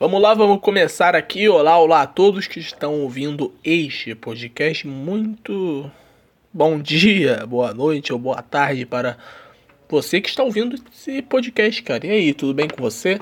Vamos 0.00 0.22
lá, 0.22 0.32
vamos 0.32 0.62
começar 0.62 1.14
aqui. 1.14 1.46
Olá, 1.46 1.78
olá 1.78 2.00
a 2.00 2.06
todos 2.06 2.46
que 2.46 2.58
estão 2.58 3.02
ouvindo 3.02 3.52
este 3.62 4.14
podcast. 4.14 4.86
Muito 4.86 5.90
bom 6.50 6.80
dia, 6.80 7.44
boa 7.46 7.74
noite 7.74 8.10
ou 8.10 8.18
boa 8.18 8.40
tarde 8.40 8.86
para 8.86 9.18
você 9.90 10.18
que 10.22 10.30
está 10.30 10.42
ouvindo 10.42 10.82
esse 10.90 11.20
podcast, 11.20 11.82
cara. 11.82 12.06
E 12.06 12.10
aí, 12.12 12.32
tudo 12.32 12.54
bem 12.54 12.66
com 12.66 12.82
você? 12.82 13.20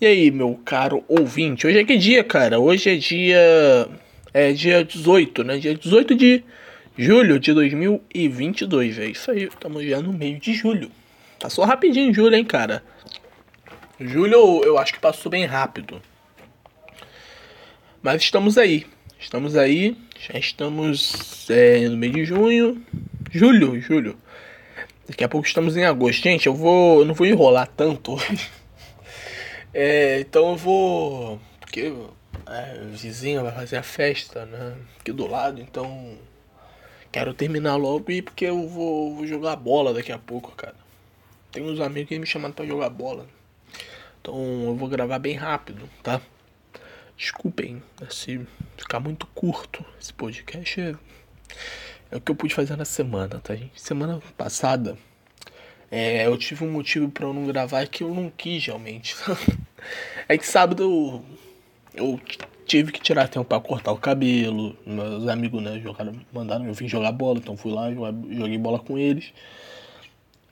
E 0.00 0.06
aí, 0.06 0.30
meu 0.30 0.58
caro 0.64 1.04
ouvinte? 1.06 1.66
Hoje 1.66 1.80
é 1.80 1.84
que 1.84 1.98
dia, 1.98 2.24
cara? 2.24 2.58
Hoje 2.58 2.88
é 2.88 2.96
dia. 2.96 3.88
É 4.32 4.50
dia 4.50 4.82
18, 4.82 5.44
né? 5.44 5.58
Dia 5.58 5.74
18 5.74 6.14
de 6.14 6.42
julho 6.96 7.38
de 7.38 7.52
2022. 7.52 8.98
É 8.98 9.04
isso 9.08 9.30
aí, 9.30 9.42
estamos 9.42 9.84
já 9.84 10.00
no 10.00 10.14
meio 10.14 10.38
de 10.38 10.54
julho. 10.54 10.90
Passou 11.38 11.66
rapidinho 11.66 12.14
julho, 12.14 12.34
hein, 12.34 12.46
cara? 12.46 12.82
Julho 14.06 14.62
eu 14.64 14.78
acho 14.78 14.92
que 14.92 15.00
passou 15.00 15.30
bem 15.30 15.44
rápido. 15.44 16.00
Mas 18.02 18.22
estamos 18.22 18.58
aí. 18.58 18.86
Estamos 19.18 19.56
aí. 19.56 19.96
Já 20.18 20.38
estamos 20.38 21.48
é, 21.48 21.88
no 21.88 21.96
meio 21.96 22.12
de 22.12 22.24
junho. 22.24 22.84
Julho, 23.30 23.80
julho. 23.80 24.18
Daqui 25.08 25.24
a 25.24 25.28
pouco 25.28 25.46
estamos 25.46 25.76
em 25.76 25.84
agosto. 25.84 26.22
Gente, 26.22 26.46
eu 26.46 26.54
vou. 26.54 27.00
Eu 27.00 27.04
não 27.06 27.14
vou 27.14 27.26
enrolar 27.26 27.68
tanto. 27.68 28.16
É, 29.74 30.20
então 30.20 30.50
eu 30.50 30.56
vou. 30.58 31.40
Porque 31.58 31.90
é, 32.46 32.82
o 32.82 32.90
vizinho 32.90 33.42
vai 33.42 33.52
fazer 33.52 33.78
a 33.78 33.82
festa, 33.82 34.44
né? 34.44 34.76
Aqui 35.00 35.10
do 35.12 35.26
lado, 35.26 35.62
então. 35.62 36.18
Quero 37.10 37.32
terminar 37.32 37.76
logo 37.76 38.10
e 38.10 38.20
porque 38.20 38.44
eu 38.44 38.68
vou, 38.68 39.14
vou 39.14 39.26
jogar 39.26 39.56
bola 39.56 39.94
daqui 39.94 40.12
a 40.12 40.18
pouco, 40.18 40.50
cara. 40.52 40.76
Tem 41.50 41.62
uns 41.62 41.80
amigos 41.80 42.10
que 42.10 42.18
me 42.18 42.26
chamando 42.26 42.52
para 42.52 42.66
jogar 42.66 42.90
bola. 42.90 43.26
Então 44.22 44.62
eu 44.66 44.76
vou 44.76 44.88
gravar 44.88 45.18
bem 45.18 45.34
rápido, 45.34 45.90
tá? 46.00 46.20
Desculpem 47.16 47.82
se 48.08 48.40
ficar 48.76 49.00
muito 49.00 49.26
curto 49.26 49.84
esse 50.00 50.14
podcast. 50.14 50.80
É, 50.80 50.94
é 52.12 52.16
o 52.16 52.20
que 52.20 52.30
eu 52.30 52.36
pude 52.36 52.54
fazer 52.54 52.76
na 52.76 52.84
semana, 52.84 53.40
tá, 53.40 53.56
gente? 53.56 53.82
Semana 53.82 54.22
passada 54.38 54.96
é, 55.90 56.24
eu 56.24 56.38
tive 56.38 56.64
um 56.64 56.70
motivo 56.70 57.10
para 57.10 57.26
eu 57.26 57.34
não 57.34 57.46
gravar 57.46 57.86
que 57.88 58.04
eu 58.04 58.14
não 58.14 58.30
quis 58.30 58.64
realmente. 58.64 59.16
é 60.28 60.38
que 60.38 60.46
sábado 60.46 60.84
eu, 60.84 61.24
eu 61.92 62.20
tive 62.64 62.92
que 62.92 63.00
tirar 63.00 63.26
tempo 63.26 63.44
para 63.44 63.60
cortar 63.60 63.90
o 63.90 63.98
cabelo. 63.98 64.76
Meus 64.86 65.26
amigos, 65.26 65.60
né, 65.60 65.80
jogaram, 65.80 66.14
mandaram 66.32 66.64
eu 66.66 66.74
vim 66.74 66.86
jogar 66.86 67.10
bola, 67.10 67.40
então 67.40 67.56
fui 67.56 67.72
lá, 67.72 67.90
joguei 67.92 68.56
bola 68.56 68.78
com 68.78 68.96
eles. 68.96 69.32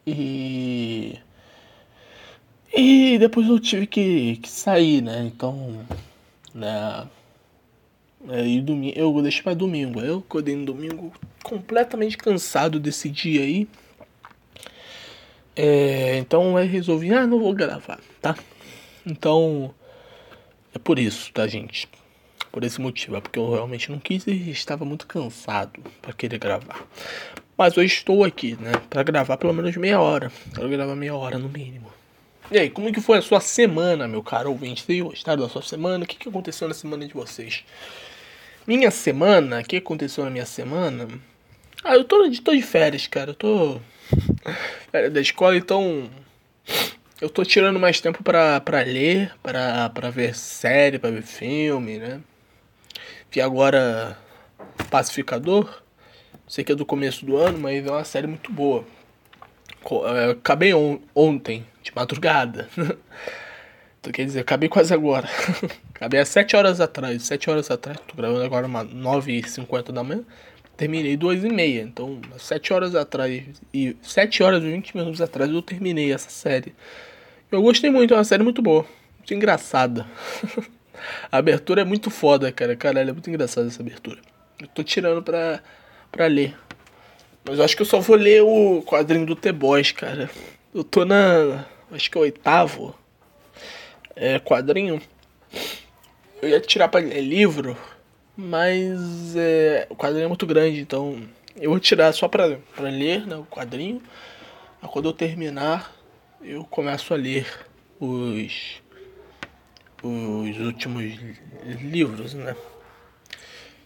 E 0.05 1.17
e 2.73 3.19
depois 3.19 3.49
eu 3.49 3.59
tive 3.59 3.87
que, 3.87 4.37
que 4.37 4.49
sair, 4.49 5.03
né? 5.03 5.25
Então, 5.27 5.85
né? 6.55 7.07
Aí 8.29 8.61
domingo, 8.61 8.99
eu 8.99 9.23
deixei 9.23 9.43
pra 9.43 9.55
domingo. 9.55 10.01
Eu 10.01 10.19
acordei 10.19 10.55
no 10.55 10.67
domingo 10.67 11.13
completamente 11.43 12.17
cansado 12.17 12.79
desse 12.79 13.09
dia 13.09 13.43
aí. 13.43 13.69
É, 15.57 16.19
então 16.19 16.59
eu 16.59 16.67
resolvi, 16.67 17.13
ah, 17.13 17.27
não 17.27 17.41
vou 17.41 17.53
gravar, 17.53 18.01
tá? 18.21 18.37
Então, 19.05 19.75
é 20.75 20.79
por 20.79 20.99
isso, 20.99 21.33
tá, 21.33 21.47
gente? 21.47 21.89
Por 22.53 22.65
esse 22.65 22.81
motivo, 22.81 23.17
é 23.17 23.21
porque 23.21 23.39
eu 23.39 23.51
realmente 23.51 23.91
não 23.91 23.99
quis 23.99 24.27
e 24.27 24.51
estava 24.51 24.85
muito 24.85 25.07
cansado 25.07 25.81
para 26.01 26.13
querer 26.13 26.39
gravar. 26.39 26.87
Mas 27.57 27.77
hoje 27.77 27.95
estou 27.95 28.25
aqui, 28.25 28.57
né? 28.61 28.73
Para 28.89 29.03
gravar 29.03 29.37
pelo 29.37 29.53
menos 29.53 29.77
meia 29.77 30.01
hora. 30.01 30.33
Quero 30.55 30.69
gravar 30.69 30.95
meia 30.95 31.15
hora 31.15 31.39
no 31.39 31.49
mínimo. 31.49 32.00
E 32.51 32.59
aí, 32.59 32.69
como 32.69 32.93
que 32.93 33.01
foi 33.01 33.19
a 33.19 33.23
sua 33.23 33.41
semana, 33.41 34.09
meu 34.09 34.25
caro 34.25 34.51
ouvinte? 34.51 34.83
Você 34.83 35.01
gostaram 35.01 35.41
da 35.41 35.49
sua 35.49 35.63
semana? 35.63 36.03
O 36.03 36.07
que, 36.07 36.17
que 36.17 36.29
aconteceu 36.29 36.67
na 36.67 36.75
semana 36.75 37.07
de 37.07 37.15
vocês? 37.15 37.65
Minha 38.67 38.91
semana, 38.91 39.61
o 39.61 39.65
que 39.65 39.77
aconteceu 39.77 40.25
na 40.25 40.31
minha 40.31 40.45
semana? 40.45 41.07
Ah, 41.85 41.95
eu 41.95 42.03
tô, 42.03 42.29
tô 42.43 42.53
de 42.53 42.63
férias, 42.63 43.07
cara. 43.07 43.31
Eu 43.31 43.35
tô. 43.35 43.81
Férias 44.91 45.13
da 45.13 45.21
escola, 45.21 45.57
então. 45.57 46.11
Eu 47.21 47.31
tô 47.31 47.45
tirando 47.45 47.79
mais 47.79 48.01
tempo 48.01 48.25
pra, 48.25 48.61
pra 48.61 48.81
ler, 48.81 49.33
pra, 49.41 49.89
pra 49.91 50.11
ver 50.11 50.35
série, 50.35 50.99
pra 50.99 51.11
ver 51.11 51.23
filme, 51.23 51.99
né? 51.99 52.21
Vi 53.31 53.41
agora 53.41 54.19
Pacificador. 54.91 55.83
Sei 56.49 56.65
que 56.65 56.73
é 56.73 56.75
do 56.75 56.85
começo 56.85 57.25
do 57.25 57.37
ano, 57.37 57.61
mas 57.61 57.87
é 57.87 57.91
uma 57.91 58.03
série 58.03 58.27
muito 58.27 58.51
boa. 58.51 58.85
É, 60.17 60.31
acabei 60.33 60.75
on 60.75 60.99
ontem, 61.15 61.65
de 61.83 61.93
madrugada. 61.95 62.69
então, 64.01 64.13
quer 64.13 64.25
dizer, 64.25 64.41
acabei 64.41 64.69
quase 64.69 64.93
agora. 64.93 65.29
acabei 65.95 66.21
às 66.21 66.29
7 66.29 66.57
horas 66.57 66.81
atrás. 66.81 67.23
7 67.23 67.51
horas 67.51 67.71
atrás, 67.71 67.99
tô 68.07 68.15
gravando 68.15 68.45
agora 68.45 68.67
9h50 68.69 69.93
da 69.93 70.03
manhã. 70.03 70.23
Terminei 70.77 71.17
2 71.17 71.45
e 71.45 71.49
meia. 71.49 71.83
Então, 71.83 72.21
7 72.39 72.73
horas 72.73 72.95
atrás 72.95 73.43
e 73.73 73.97
7 74.03 74.43
horas 74.43 74.63
e 74.63 74.71
20 74.71 74.97
minutos 74.97 75.21
atrás 75.21 75.51
eu 75.51 75.63
terminei 75.63 76.13
essa 76.13 76.31
série. 76.31 76.75
Eu 77.51 77.61
gostei 77.63 77.91
muito, 77.91 78.15
é 78.15 78.17
uma 78.17 78.25
série 78.25 78.43
muito 78.43 78.63
boa. 78.63 78.87
Muito 79.19 79.35
engraçada. 79.35 80.07
A 81.31 81.39
abertura 81.39 81.83
é 81.83 81.85
muito 81.85 82.11
foda, 82.11 82.53
cara. 82.53 82.77
Caralho, 82.77 83.11
é 83.11 83.13
muito 83.13 83.29
engraçada 83.29 83.67
essa 83.67 83.83
abertura. 83.83 84.21
Eu 84.61 84.69
tô 84.69 84.83
tirando 84.83 85.23
pra, 85.23 85.61
pra 86.13 86.27
ler. 86.27 86.55
Mas 87.45 87.59
eu 87.59 87.65
acho 87.65 87.75
que 87.75 87.83
eu 87.83 87.87
só 87.87 88.01
vou 88.01 88.17
ler 88.17 88.43
o 88.43 88.83
quadrinho 88.83 89.27
do 89.27 89.35
The 89.35 89.53
Boys, 89.53 89.93
cara. 89.93 90.31
Eu 90.73 90.85
tô 90.85 91.05
na. 91.05 91.67
Acho 91.91 92.09
que 92.09 92.17
é 92.17 92.21
oitavo. 92.21 92.95
É, 94.15 94.39
quadrinho. 94.39 95.03
Eu 96.41 96.49
ia 96.49 96.61
tirar 96.61 96.87
pra 96.87 97.01
ler 97.01 97.21
livro. 97.21 97.77
Mas 98.37 99.35
é, 99.37 99.89
o 99.91 99.97
quadrinho 99.97 100.27
é 100.27 100.29
muito 100.29 100.47
grande, 100.47 100.81
então 100.81 101.21
eu 101.57 101.71
vou 101.71 101.81
tirar 101.81 102.13
só 102.13 102.29
pra, 102.29 102.57
pra 102.75 102.89
ler 102.89 103.27
né, 103.27 103.37
o 103.37 103.45
quadrinho. 103.45 104.01
Quando 104.81 105.09
eu 105.09 105.13
terminar, 105.13 105.93
eu 106.41 106.65
começo 106.65 107.13
a 107.13 107.17
ler 107.17 107.47
os, 107.99 108.81
os 110.03 110.59
últimos 110.59 111.19
livros, 111.83 112.33
né? 112.33 112.55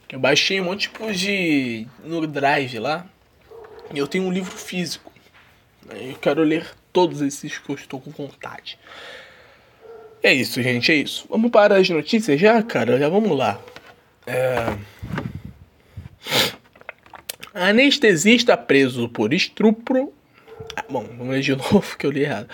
Eu 0.09 0.21
baixei 0.21 0.61
um 0.61 0.65
monte 0.65 0.83
tipo, 0.83 1.11
de. 1.12 1.89
no 2.05 2.27
Drive 2.27 2.78
lá. 2.78 3.06
E 3.93 3.99
eu 3.99 4.06
tenho 4.06 4.25
um 4.25 4.33
livro 4.33 4.53
físico. 4.53 5.13
Eu 5.91 6.15
quero 6.21 6.43
ler 6.43 6.67
todos 6.93 7.21
esses 7.21 7.59
que 7.59 7.71
eu 7.71 7.75
estou 7.75 8.00
com 8.00 8.11
vontade. 8.11 8.78
É 10.22 10.33
isso, 10.33 10.62
gente, 10.62 10.91
é 10.91 10.95
isso. 10.95 11.27
Vamos 11.28 11.50
para 11.50 11.77
as 11.77 11.89
notícias 11.89 12.41
já, 12.41 12.62
cara? 12.62 12.99
Já 12.99 13.09
vamos 13.09 13.37
lá. 13.37 13.61
É... 14.27 14.77
Anestesista 17.53 18.56
preso 18.56 19.09
por 19.09 19.34
estupro. 19.34 20.12
Ah, 20.75 20.84
bom, 20.89 21.05
vamos 21.19 21.28
ler 21.28 21.41
de 21.41 21.55
novo 21.56 21.97
que 21.99 22.06
eu 22.06 22.11
li 22.11 22.23
errado. 22.23 22.49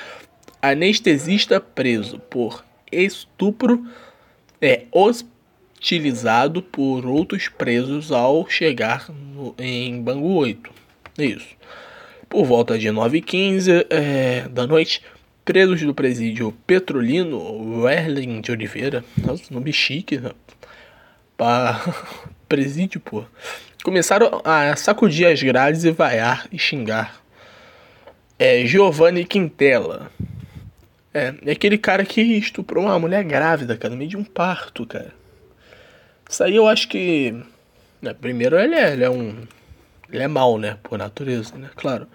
Anestesista 0.60 1.60
preso 1.60 2.18
por 2.18 2.64
estupro 2.90 3.86
é 4.60 4.84
hostilizado 4.92 6.62
por 6.62 7.06
outros 7.06 7.48
presos 7.48 8.10
ao 8.10 8.48
chegar 8.48 9.08
no, 9.10 9.54
em 9.58 10.02
Bangu 10.02 10.34
8. 10.34 10.70
Isso. 11.18 11.56
Por 12.30 12.44
volta 12.44 12.78
de 12.78 12.86
9h15 12.88 13.86
é, 13.90 14.48
da 14.48 14.64
noite, 14.64 15.02
presos 15.44 15.82
do 15.82 15.92
presídio 15.92 16.52
Petrolino, 16.64 17.82
Werling 17.82 18.40
de 18.40 18.52
Oliveira, 18.52 19.04
nossa, 19.18 19.52
nome 19.52 19.72
chique, 19.72 20.16
né? 20.16 20.30
Presídio, 22.48 23.00
pô. 23.00 23.24
Começaram 23.82 24.40
a 24.44 24.76
sacudir 24.76 25.26
as 25.26 25.42
grades 25.42 25.82
e 25.82 25.90
vaiar 25.90 26.46
e 26.52 26.58
xingar. 26.58 27.20
É 28.38 28.64
Giovanni 28.64 29.24
Quintela. 29.24 30.12
É, 31.12 31.34
é 31.44 31.50
aquele 31.50 31.78
cara 31.78 32.04
que 32.04 32.20
estuprou 32.20 32.84
uma 32.84 32.98
mulher 33.00 33.24
grávida, 33.24 33.76
cara, 33.76 33.90
no 33.90 33.98
meio 33.98 34.10
de 34.10 34.16
um 34.16 34.22
parto, 34.22 34.86
cara. 34.86 35.12
Isso 36.28 36.44
aí 36.44 36.54
eu 36.54 36.68
acho 36.68 36.86
que. 36.86 37.34
Né, 38.00 38.14
primeiro 38.14 38.56
ele 38.56 38.76
é, 38.76 38.92
ele 38.92 39.02
é 39.02 39.10
um 39.10 39.34
ele 40.12 40.22
é 40.22 40.28
mal, 40.28 40.58
né? 40.58 40.78
Por 40.82 40.98
natureza, 40.98 41.56
né? 41.56 41.70
Claro. 41.76 42.06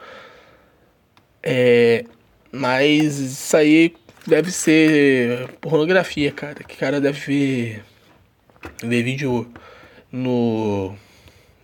É, 1.42 2.06
mas 2.51 3.19
isso 3.19 3.56
aí 3.56 3.95
deve 4.27 4.51
ser 4.51 5.50
pornografia, 5.62 6.31
cara. 6.31 6.63
Que 6.63 6.75
cara 6.77 7.00
deve 7.00 7.19
ver, 7.19 7.83
ver 8.83 9.03
vídeo 9.03 9.47
no. 10.12 10.95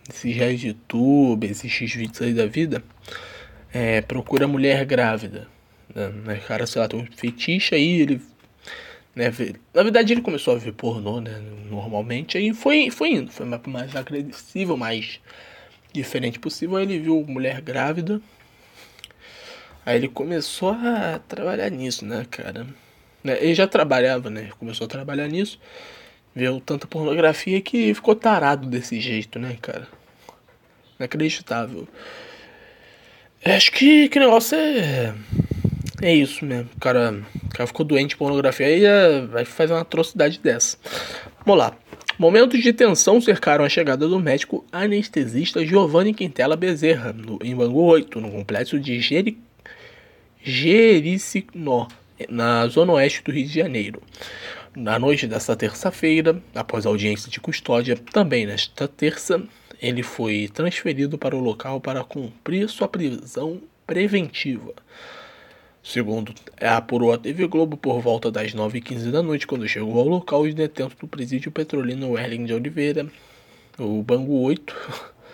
Esses 0.08 0.34
reais 0.34 0.60
de 0.60 0.68
YouTube, 0.68 1.46
esses 1.46 1.70
X-vídeos 1.70 2.20
aí 2.22 2.34
da 2.34 2.46
vida. 2.46 2.82
É, 3.72 4.00
procura 4.02 4.46
mulher 4.46 4.84
grávida. 4.84 5.48
Né? 5.94 6.40
cara, 6.46 6.66
sei 6.66 6.80
lá, 6.82 6.88
tem 6.88 7.00
um 7.00 7.06
fetiche 7.06 7.74
aí, 7.74 8.00
ele. 8.00 8.20
Né, 9.14 9.28
vê, 9.30 9.54
na 9.74 9.82
verdade 9.82 10.14
ele 10.14 10.22
começou 10.22 10.54
a 10.54 10.58
ver 10.58 10.72
pornô, 10.72 11.20
né? 11.20 11.38
Normalmente, 11.70 12.38
aí 12.38 12.54
foi, 12.54 12.90
foi 12.90 13.10
indo, 13.10 13.30
foi 13.30 13.46
mais 13.66 13.94
agressivo, 13.94 14.76
mais 14.76 15.20
diferente 15.92 16.38
possível. 16.38 16.76
Aí 16.76 16.84
ele 16.84 16.98
viu 16.98 17.24
mulher 17.26 17.60
grávida. 17.60 18.20
Aí 19.84 19.96
ele 19.96 20.08
começou 20.08 20.70
a 20.70 21.20
trabalhar 21.28 21.70
nisso, 21.70 22.04
né, 22.04 22.26
cara? 22.30 22.66
Né? 23.22 23.36
Ele 23.40 23.54
já 23.54 23.66
trabalhava, 23.66 24.30
né? 24.30 24.50
Começou 24.58 24.84
a 24.84 24.88
trabalhar 24.88 25.28
nisso. 25.28 25.58
Viu 26.34 26.60
tanta 26.60 26.86
pornografia 26.86 27.60
que 27.60 27.92
ficou 27.94 28.14
tarado 28.14 28.66
desse 28.68 29.00
jeito, 29.00 29.38
né, 29.38 29.56
cara? 29.60 29.86
Inacreditável. 30.98 31.86
Acho 33.44 33.72
que 33.72 34.08
que 34.08 34.20
negócio 34.20 34.56
é. 34.56 35.14
É 36.00 36.14
isso 36.14 36.44
mesmo. 36.44 36.70
O 36.76 36.80
cara, 36.80 37.22
o 37.44 37.48
cara 37.50 37.66
ficou 37.66 37.84
doente 37.84 38.10
de 38.10 38.16
pornografia 38.16 38.68
e 38.68 39.26
vai 39.26 39.44
fazer 39.44 39.72
uma 39.72 39.82
atrocidade 39.82 40.38
dessa. 40.38 40.76
Vamos 41.44 41.58
lá. 41.58 41.76
Momentos 42.18 42.62
de 42.62 42.72
tensão 42.72 43.20
cercaram 43.20 43.64
a 43.64 43.68
chegada 43.68 44.06
do 44.06 44.20
médico 44.20 44.64
anestesista 44.70 45.64
Giovanni 45.64 46.12
Quintela 46.12 46.56
Bezerra, 46.56 47.12
no, 47.12 47.38
em 47.42 47.54
Bangu 47.56 47.80
8, 47.80 48.20
no 48.20 48.30
complexo 48.30 48.78
de 48.78 49.00
Jeri, 49.00 49.38
na 52.28 52.66
zona 52.68 52.92
oeste 52.92 53.22
do 53.24 53.32
Rio 53.32 53.46
de 53.46 53.54
Janeiro. 53.54 54.02
Na 54.76 54.98
noite 54.98 55.26
desta 55.26 55.56
terça-feira, 55.56 56.40
após 56.54 56.84
audiência 56.84 57.30
de 57.30 57.40
custódia, 57.40 57.96
também 57.96 58.46
nesta 58.46 58.86
terça, 58.86 59.42
ele 59.80 60.02
foi 60.02 60.48
transferido 60.52 61.16
para 61.16 61.34
o 61.34 61.40
local 61.40 61.80
para 61.80 62.04
cumprir 62.04 62.68
sua 62.68 62.88
prisão 62.88 63.60
preventiva. 63.86 64.72
Segundo 65.82 66.32
apurou 66.60 67.12
a 67.12 67.18
TV 67.18 67.46
Globo 67.48 67.76
por 67.76 68.00
volta 68.00 68.30
das 68.30 68.54
9h15 68.54 69.10
da 69.10 69.22
noite, 69.22 69.46
quando 69.46 69.68
chegou 69.68 69.98
ao 69.98 70.06
local, 70.06 70.42
os 70.42 70.54
detentos 70.54 70.96
do 70.96 71.08
presídio 71.08 71.50
petrolino 71.50 72.16
Erling 72.16 72.44
de 72.44 72.54
Oliveira, 72.54 73.06
o 73.78 74.02
Bangu 74.02 74.40
8, 74.42 74.74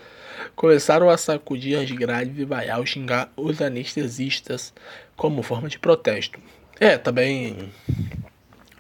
começaram 0.57 1.11
a 1.11 1.19
sacudir 1.19 1.79
as 1.79 1.91
grades 1.91 2.39
e 2.39 2.45
vaiar 2.45 2.79
ou 2.79 2.87
xingar 2.87 3.31
os 3.37 3.61
anestesistas 3.61 4.73
como 5.17 5.43
forma 5.43 5.69
de 5.69 5.79
protesto. 5.79 6.41
É, 6.81 6.97
também, 6.97 7.71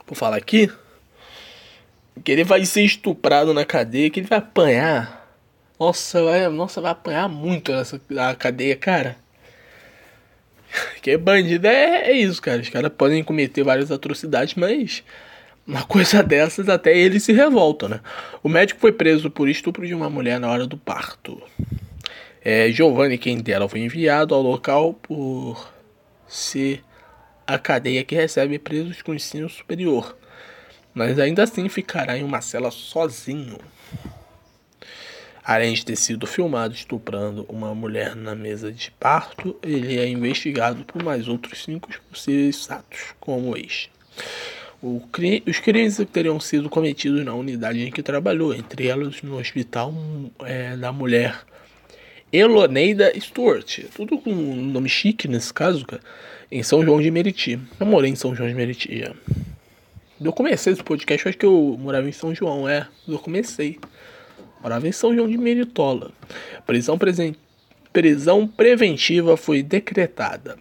por 0.07 0.15
falar 0.15 0.37
aqui, 0.37 0.73
que 2.25 2.33
ele 2.33 2.45
vai 2.45 2.65
ser 2.65 2.83
estuprado 2.83 3.53
na 3.53 3.65
cadeia, 3.65 4.09
que 4.09 4.21
ele 4.21 4.27
vai 4.27 4.39
apanhar 4.39 5.19
nossa, 5.79 6.25
vai, 6.25 6.49
nossa, 6.49 6.81
vai 6.81 6.91
apanhar 6.91 7.29
muito 7.29 7.71
nessa 7.71 8.01
a 8.19 8.35
cadeia, 8.35 8.75
cara. 8.75 9.17
Que 11.03 11.17
bandido 11.17 11.67
é, 11.67 12.11
é 12.11 12.13
isso, 12.13 12.41
cara. 12.41 12.61
Os 12.61 12.69
caras 12.69 12.93
podem 12.97 13.23
cometer 13.25 13.63
várias 13.63 13.91
atrocidades, 13.91 14.55
mas 14.55 15.03
uma 15.67 15.85
coisa 15.85 16.23
dessas 16.25 16.69
até 16.69 16.97
ele 16.97 17.21
se 17.21 17.33
revolta, 17.33 17.89
né? 17.89 18.01
O 18.43 18.49
médico 18.49 18.81
foi 18.81 18.93
preso 18.93 19.31
por 19.31 19.49
estupro 19.49 19.87
de 19.87 19.95
uma 19.95 20.09
mulher 20.09 20.41
na 20.41 20.51
hora 20.51 20.67
do 20.67 20.77
parto. 20.77 21.41
É, 22.43 22.71
Giovanni 22.71 23.19
dela 23.43 23.69
foi 23.69 23.81
enviado 23.81 24.35
ao 24.35 24.41
local 24.41 24.95
por 24.95 25.73
ser 26.27 26.83
a 27.47 27.59
cadeia 27.59 28.05
que 28.05 28.15
recebe 28.15 28.59
presos 28.59 29.03
com 29.03 29.15
ensino 29.15 29.49
superior, 29.49 30.17
mas 30.95 31.19
ainda 31.19 31.43
assim 31.43 31.69
ficará 31.69 32.17
em 32.17 32.23
uma 32.23 32.41
cela 32.41 32.71
sozinho. 32.71 33.59
Além 35.49 35.73
de 35.73 35.83
ter 35.83 35.97
sido 35.97 36.27
filmado 36.27 36.75
estuprando 36.75 37.47
uma 37.49 37.75
mulher 37.75 38.15
na 38.15 38.35
mesa 38.35 38.71
de 38.71 38.91
parto, 38.91 39.57
ele 39.63 39.99
é 39.99 40.07
investigado 40.07 40.85
por 40.85 41.03
mais 41.03 41.27
outros 41.27 41.65
cinco 41.65 41.89
possíveis 42.11 42.71
atos, 42.71 43.15
como 43.19 43.57
este. 43.57 43.91
Cri 45.11 45.43
os 45.47 45.59
crimes 45.59 45.97
teriam 46.13 46.39
sido 46.39 46.69
cometidos 46.69 47.25
na 47.25 47.33
unidade 47.33 47.81
em 47.81 47.91
que 47.91 48.03
trabalhou, 48.03 48.53
entre 48.55 48.89
elas 48.89 49.23
no 49.23 49.39
hospital 49.39 49.95
é, 50.45 50.77
da 50.77 50.93
mulher 50.93 51.35
Eloneida 52.31 53.11
Stewart. 53.19 53.87
Tudo 53.97 54.19
com 54.19 54.31
um 54.31 54.67
nome 54.67 54.91
chique 54.91 55.27
nesse 55.27 55.55
caso, 55.55 55.87
cara, 55.87 56.03
em 56.53 56.63
São 56.63 56.85
João 56.85 57.01
de 57.01 57.11
Meriti. 57.11 57.59
Eu 57.81 57.87
morei 57.87 58.11
em 58.11 58.17
São 58.17 58.35
João 58.35 58.51
de 58.51 58.55
Meriti. 58.55 59.03
É. 59.03 59.15
Eu 60.21 60.31
comecei 60.31 60.75
esse 60.75 60.85
podcast, 60.85 61.27
acho 61.27 61.39
que 61.39 61.47
eu 61.47 61.75
morava 61.81 62.07
em 62.07 62.13
São 62.13 62.35
João, 62.35 62.69
é. 62.69 62.87
Eu 63.09 63.19
comecei. 63.19 63.79
Morava 64.63 64.89
em 64.89 64.93
São 64.93 65.15
João 65.15 65.29
de 65.29 65.39
Meritola. 65.39 66.11
Prisão, 66.67 66.99
presen... 66.99 67.35
Prisão 67.93 68.47
preventiva 68.47 69.37
foi 69.37 69.63
decretada. 69.63 70.59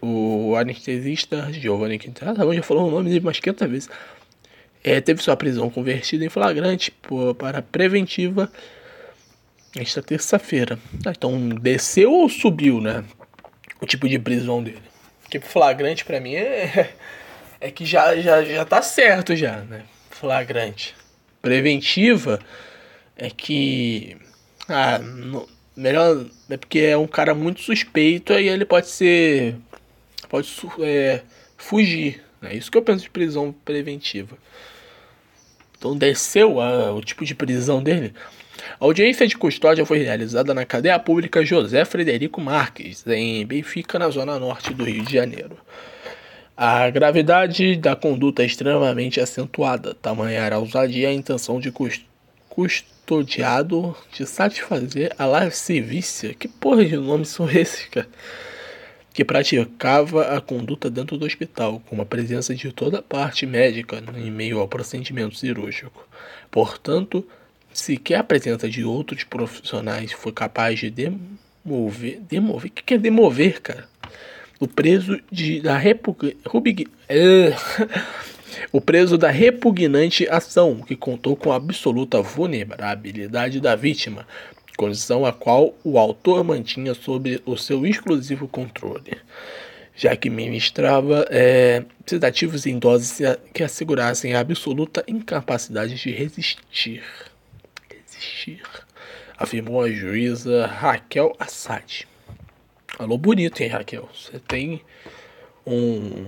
O 0.00 0.54
anestesista 0.56 1.50
Giovanni 1.52 1.98
Quintana, 1.98 2.54
já 2.54 2.62
falou 2.62 2.88
o 2.88 2.90
nome 2.90 3.08
dele 3.08 3.20
umas 3.20 3.40
500 3.40 3.70
vezes, 3.70 3.90
é, 4.82 5.00
teve 5.00 5.22
sua 5.22 5.34
prisão 5.34 5.70
convertida 5.70 6.26
em 6.26 6.28
flagrante 6.28 6.90
por, 6.90 7.34
para 7.34 7.62
preventiva 7.62 8.52
esta 9.74 10.02
terça-feira. 10.02 10.78
Ah, 11.06 11.12
então 11.16 11.48
desceu 11.48 12.12
ou 12.12 12.28
subiu, 12.28 12.80
né? 12.82 13.02
O 13.80 13.86
tipo 13.86 14.06
de 14.06 14.18
prisão 14.18 14.62
dele. 14.62 14.82
Porque 15.22 15.40
flagrante 15.40 16.04
para 16.04 16.20
mim 16.20 16.34
é, 16.34 16.90
é 17.60 17.70
que 17.70 17.86
já, 17.86 18.14
já, 18.16 18.44
já 18.44 18.64
tá 18.64 18.82
certo 18.82 19.34
já, 19.34 19.58
né? 19.62 19.84
Flagrante. 20.10 20.94
Preventiva 21.40 22.38
é 23.16 23.30
que. 23.30 24.16
Ah, 24.68 24.98
no, 24.98 25.48
melhor. 25.76 26.26
É 26.48 26.56
porque 26.56 26.80
é 26.80 26.96
um 26.96 27.06
cara 27.06 27.34
muito 27.34 27.60
suspeito 27.60 28.32
aí 28.32 28.48
ele 28.48 28.64
pode 28.64 28.88
ser. 28.88 29.56
Pode 30.28 30.48
é, 30.80 31.22
fugir. 31.56 32.22
É 32.42 32.54
isso 32.54 32.70
que 32.70 32.76
eu 32.76 32.82
penso 32.82 33.04
de 33.04 33.10
prisão 33.10 33.54
preventiva. 33.64 34.36
Então 35.78 35.96
desceu 35.96 36.60
a, 36.60 36.92
o 36.92 37.00
tipo 37.00 37.24
de 37.24 37.34
prisão 37.34 37.82
dele. 37.82 38.12
A 38.80 38.84
audiência 38.84 39.26
de 39.26 39.36
custódia 39.36 39.84
foi 39.84 39.98
realizada 39.98 40.54
na 40.54 40.64
cadeia 40.64 40.98
pública 40.98 41.44
José 41.44 41.84
Frederico 41.84 42.40
Marques, 42.40 43.06
em 43.06 43.44
Benfica, 43.44 43.98
na 43.98 44.08
zona 44.08 44.38
norte 44.38 44.72
do 44.72 44.84
Rio 44.84 45.04
de 45.04 45.12
Janeiro. 45.12 45.56
A 46.56 46.88
gravidade 46.88 47.76
da 47.76 47.96
conduta 47.96 48.42
é 48.42 48.46
extremamente 48.46 49.20
acentuada, 49.20 49.94
tamanha 49.94 50.54
a 50.54 50.58
ousadia 50.58 51.02
e 51.02 51.06
a 51.06 51.12
intenção 51.12 51.58
de 51.58 51.72
custódia 51.72 52.93
custodiado 53.04 53.94
de 54.10 54.26
satisfazer 54.26 55.14
a 55.18 55.26
lascivícia. 55.26 56.34
Que 56.34 56.48
porra 56.48 56.84
de 56.84 56.96
nomes 56.96 57.28
são 57.28 57.48
esses, 57.50 57.86
cara? 57.86 58.08
Que 59.12 59.24
praticava 59.24 60.36
a 60.36 60.40
conduta 60.40 60.90
dentro 60.90 61.16
do 61.16 61.26
hospital, 61.26 61.80
com 61.86 62.00
a 62.00 62.06
presença 62.06 62.54
de 62.54 62.72
toda 62.72 62.98
a 62.98 63.02
parte 63.02 63.46
médica 63.46 64.02
em 64.16 64.30
meio 64.30 64.58
ao 64.58 64.66
procedimento 64.66 65.36
cirúrgico. 65.36 66.08
Portanto, 66.50 67.24
sequer 67.72 68.16
a 68.16 68.24
presença 68.24 68.68
de 68.68 68.82
outros 68.84 69.22
profissionais 69.22 70.10
foi 70.12 70.32
capaz 70.32 70.80
de 70.80 70.90
demover. 70.90 72.20
Demover? 72.28 72.70
O 72.70 72.74
que 72.74 72.94
é 72.94 72.98
demover, 72.98 73.60
cara? 73.60 73.88
O 74.58 74.66
preso 74.66 75.20
de, 75.30 75.60
da 75.60 75.76
República. 75.76 76.90
O 78.72 78.80
preso 78.80 79.16
da 79.16 79.30
repugnante 79.30 80.28
ação, 80.28 80.80
que 80.80 80.96
contou 80.96 81.36
com 81.36 81.52
a 81.52 81.56
absoluta 81.56 82.20
vulnerabilidade 82.20 83.60
da 83.60 83.74
vítima, 83.76 84.26
condição 84.76 85.24
a 85.24 85.32
qual 85.32 85.74
o 85.84 85.98
autor 85.98 86.42
mantinha 86.44 86.94
sob 86.94 87.40
o 87.46 87.56
seu 87.56 87.86
exclusivo 87.86 88.48
controle, 88.48 89.16
já 89.96 90.16
que 90.16 90.28
ministrava 90.28 91.26
é, 91.30 91.84
sedativos 92.04 92.66
em 92.66 92.78
doses 92.78 93.20
que 93.52 93.62
assegurassem 93.62 94.34
a 94.34 94.40
absoluta 94.40 95.04
incapacidade 95.06 95.94
de 95.94 96.10
resistir. 96.10 97.02
Resistir, 97.88 98.62
afirmou 99.36 99.82
a 99.82 99.90
juíza 99.90 100.66
Raquel 100.66 101.34
Assad. 101.38 102.06
Falou 102.88 103.18
bonito, 103.18 103.60
hein, 103.60 103.68
Raquel? 103.68 104.08
Você 104.12 104.38
tem 104.38 104.80
um 105.66 106.26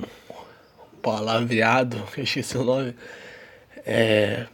palavreado, 1.06 2.02
esqueci 2.18 2.58
o 2.58 2.64
nome, 2.64 2.92
é, 3.86 4.46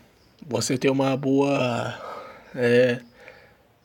você 0.46 0.76
tem 0.76 0.90
uma 0.90 1.16
boa. 1.16 1.98
É, 2.54 2.98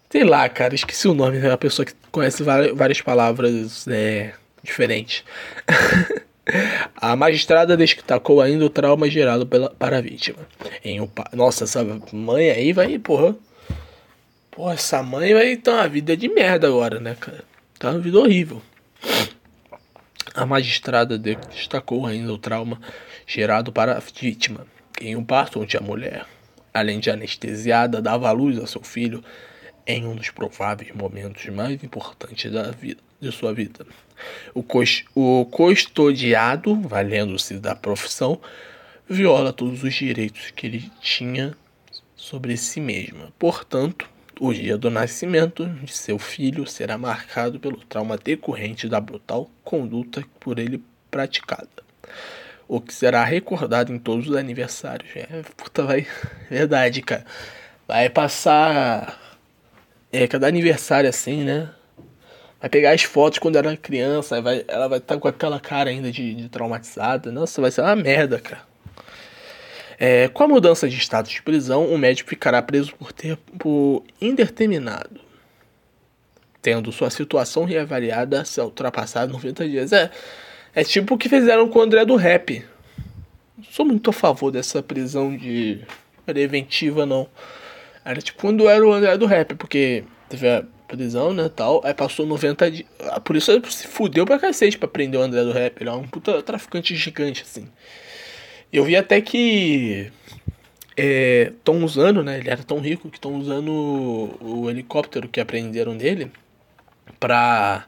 sei 0.09 0.25
lá, 0.25 0.50
cara, 0.50 0.75
esqueci 0.75 1.07
o 1.07 1.13
nome, 1.13 1.38
é 1.38 1.47
uma 1.47 1.57
pessoa 1.57 1.86
que 1.86 1.93
conhece 2.12 2.43
várias 2.43 3.00
palavras 3.00 3.88
é, 3.88 4.33
diferentes. 4.62 5.24
a 6.97 7.15
magistrada 7.15 7.77
destacou 7.77 8.41
ainda 8.41 8.65
o 8.65 8.69
trauma 8.69 9.09
gerado 9.09 9.47
pela, 9.47 9.69
para 9.69 10.00
a 10.00 10.01
vítima. 10.01 10.39
Em 10.83 11.00
um, 11.00 11.07
nossa, 11.31 11.63
essa 11.63 11.86
mãe 12.12 12.50
aí 12.50 12.74
vai, 12.74 13.00
porra. 13.00 13.33
Porra, 14.51 14.74
essa 14.74 15.01
mãe 15.01 15.33
vai 15.33 15.55
ter 15.55 15.69
uma 15.69 15.88
vida 15.88 16.17
de 16.17 16.27
merda 16.27 16.67
agora, 16.67 17.00
né, 17.00 17.15
cara? 17.17 17.45
Tá 17.79 17.91
uma 17.91 18.00
vida 18.00 18.19
horrível. 18.19 18.62
A 20.38 20.46
magistrada 20.46 21.17
destacou 21.17 22.06
ainda 22.06 22.32
o 22.32 22.38
trauma 22.38 22.79
gerado 23.25 23.72
para 23.72 23.98
a 23.98 24.00
vítima, 24.00 24.67
em 25.01 25.15
um 25.15 25.25
parto 25.25 25.60
onde 25.60 25.75
a 25.75 25.82
mulher, 25.82 26.27
além 26.72 27.00
de 27.00 27.10
anestesiada, 27.10 28.00
dava 28.00 28.29
à 28.29 28.32
luz 28.32 28.60
a 28.60 28.67
seu 28.67 28.84
filho 28.84 29.24
em 29.88 30.06
um 30.06 30.15
dos 30.15 30.29
prováveis 30.29 30.94
momentos 30.94 31.44
mais 31.48 31.84
importantes 31.84 32.51
da 32.51 32.70
vida, 32.70 33.01
de 33.20 33.32
sua 33.32 33.51
vida. 33.51 33.84
O, 34.53 34.62
cos, 34.62 35.06
o 35.15 35.44
custodiado, 35.46 36.79
valendo-se 36.82 37.56
da 37.56 37.75
profissão, 37.75 38.39
viola 39.10 39.51
todos 39.51 39.82
os 39.82 39.96
direitos 39.96 40.51
que 40.51 40.67
ele 40.67 40.91
tinha 41.01 41.58
sobre 42.15 42.56
si 42.58 42.79
mesma. 42.79 43.34
Portanto, 43.39 44.08
o 44.39 44.53
dia 44.53 44.77
do 44.77 44.89
nascimento 44.89 45.65
de 45.65 45.91
seu 45.91 46.20
filho 46.20 46.65
será 46.67 46.98
marcado 46.98 47.60
pelo 47.60 47.77
trauma 47.86 48.17
decorrente 48.17 48.88
da 48.88 49.00
brutal 49.00 49.50
conduta 49.63 50.24
por 50.39 50.60
ele 50.60 50.84
praticada. 51.10 51.67
o 52.67 52.82
que 52.82 52.94
será 52.94 53.24
recordado 53.24 53.94
em 53.94 54.00
todos 54.00 54.27
os 54.29 54.36
aniversários. 54.36 55.10
É, 55.15 55.41
puta, 55.56 55.84
vai. 55.84 56.06
Verdade, 56.50 57.01
cara. 57.01 57.25
Vai 57.88 58.10
passar. 58.10 59.20
É, 60.12 60.27
cada 60.27 60.48
aniversário 60.48 61.10
assim, 61.10 61.44
né? 61.44 61.70
Vai 62.60 62.70
pegar 62.70 62.91
as 62.91 63.03
fotos 63.03 63.39
quando 63.39 63.56
era 63.58 63.77
criança, 63.77 64.41
vai, 64.41 64.65
ela 64.67 64.88
vai 64.88 64.98
estar 64.98 65.15
tá 65.15 65.22
com 65.22 65.27
aquela 65.27 65.60
cara 65.60 65.89
ainda 65.89 66.12
de, 66.12 66.34
de, 66.36 66.50
traumatizada. 66.50 67.32
Nossa, 67.32 67.62
vai 67.62 67.72
ser 67.72 67.82
uma 67.82 67.96
merda, 67.96 68.39
cara. 68.39 68.66
É, 69.99 70.27
com 70.27 70.43
a 70.43 70.47
mudança 70.47 70.87
de 70.87 70.95
status 70.97 71.31
de 71.31 71.41
prisão, 71.41 71.91
o 71.91 71.97
médico 71.97 72.29
ficará 72.29 72.61
preso 72.61 72.93
por 72.95 73.11
tempo 73.11 74.05
indeterminado, 74.21 75.19
tendo 76.61 76.91
sua 76.91 77.09
situação 77.09 77.65
reavaliada 77.65 78.45
se 78.45 78.61
ultrapassar 78.61 79.27
90 79.27 79.67
dias. 79.67 79.91
É, 79.91 80.11
é 80.75 80.83
tipo 80.83 81.15
o 81.15 81.17
que 81.17 81.27
fizeram 81.27 81.67
com 81.67 81.79
o 81.79 81.81
André 81.81 82.05
do 82.05 82.15
Rap. 82.15 82.63
Sou 83.71 83.85
muito 83.85 84.11
a 84.11 84.13
favor 84.13 84.51
dessa 84.51 84.83
prisão 84.83 85.35
de 85.35 85.81
preventiva, 86.25 87.05
não. 87.05 87.27
Era 88.05 88.21
tipo 88.21 88.39
quando 88.39 88.69
era 88.69 88.85
o 88.85 88.93
André 88.93 89.17
do 89.17 89.25
Rap, 89.25 89.55
porque 89.55 90.03
teve 90.29 90.47
a 90.47 90.63
prisão, 90.87 91.33
né, 91.33 91.49
tal, 91.49 91.81
aí 91.83 91.93
passou 91.93 92.25
90 92.25 92.69
dias. 92.69 92.87
Ah, 92.99 93.19
por 93.19 93.35
isso 93.35 93.51
se 93.71 93.87
fudeu 93.87 94.25
pra 94.25 94.37
cacete 94.37 94.77
pra 94.77 94.87
prender 94.87 95.19
o 95.19 95.23
André 95.23 95.43
do 95.43 95.51
Rap. 95.51 95.81
Ele 95.81 95.89
é 95.89 95.93
um 95.93 96.07
puta 96.07 96.41
traficante 96.43 96.95
gigante, 96.95 97.41
assim. 97.41 97.67
Eu 98.71 98.83
vi 98.83 98.95
até 98.95 99.21
que 99.21 100.12
estão 100.97 101.75
é, 101.81 101.83
usando, 101.83 102.24
né? 102.24 102.39
Ele 102.39 102.50
era 102.50 102.63
tão 102.63 102.79
rico 102.79 103.09
que 103.09 103.17
estão 103.17 103.36
usando 103.36 103.69
o, 103.71 104.62
o, 104.62 104.69
helicóptero 104.69 105.29
que 105.29 105.39
apreenderam 105.39 105.95
dele 105.95 106.31
pra 107.19 107.86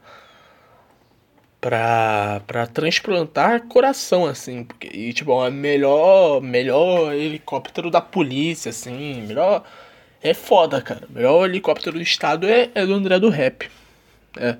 pra, 1.60 2.42
pra 2.48 2.68
transplantar 2.68 3.68
coração, 3.68 4.26
assim. 4.26 4.64
Porque, 4.64 4.88
e, 4.88 5.14
tipo, 5.14 5.46
é 5.46 5.50
melhor, 5.50 6.42
melhor 6.42 7.14
helicóptero 7.14 7.90
da 7.92 8.02
polícia, 8.02 8.70
assim. 8.70 9.24
Melhor. 9.24 9.64
É 10.22 10.34
foda, 10.34 10.82
cara. 10.82 11.08
Melhor 11.10 11.46
helicóptero 11.46 11.98
do 11.98 12.02
estado 12.02 12.48
é, 12.48 12.70
é 12.76 12.86
do 12.86 12.94
André 12.94 13.20
do 13.20 13.30
Rap. 13.30 13.70
É. 14.38 14.58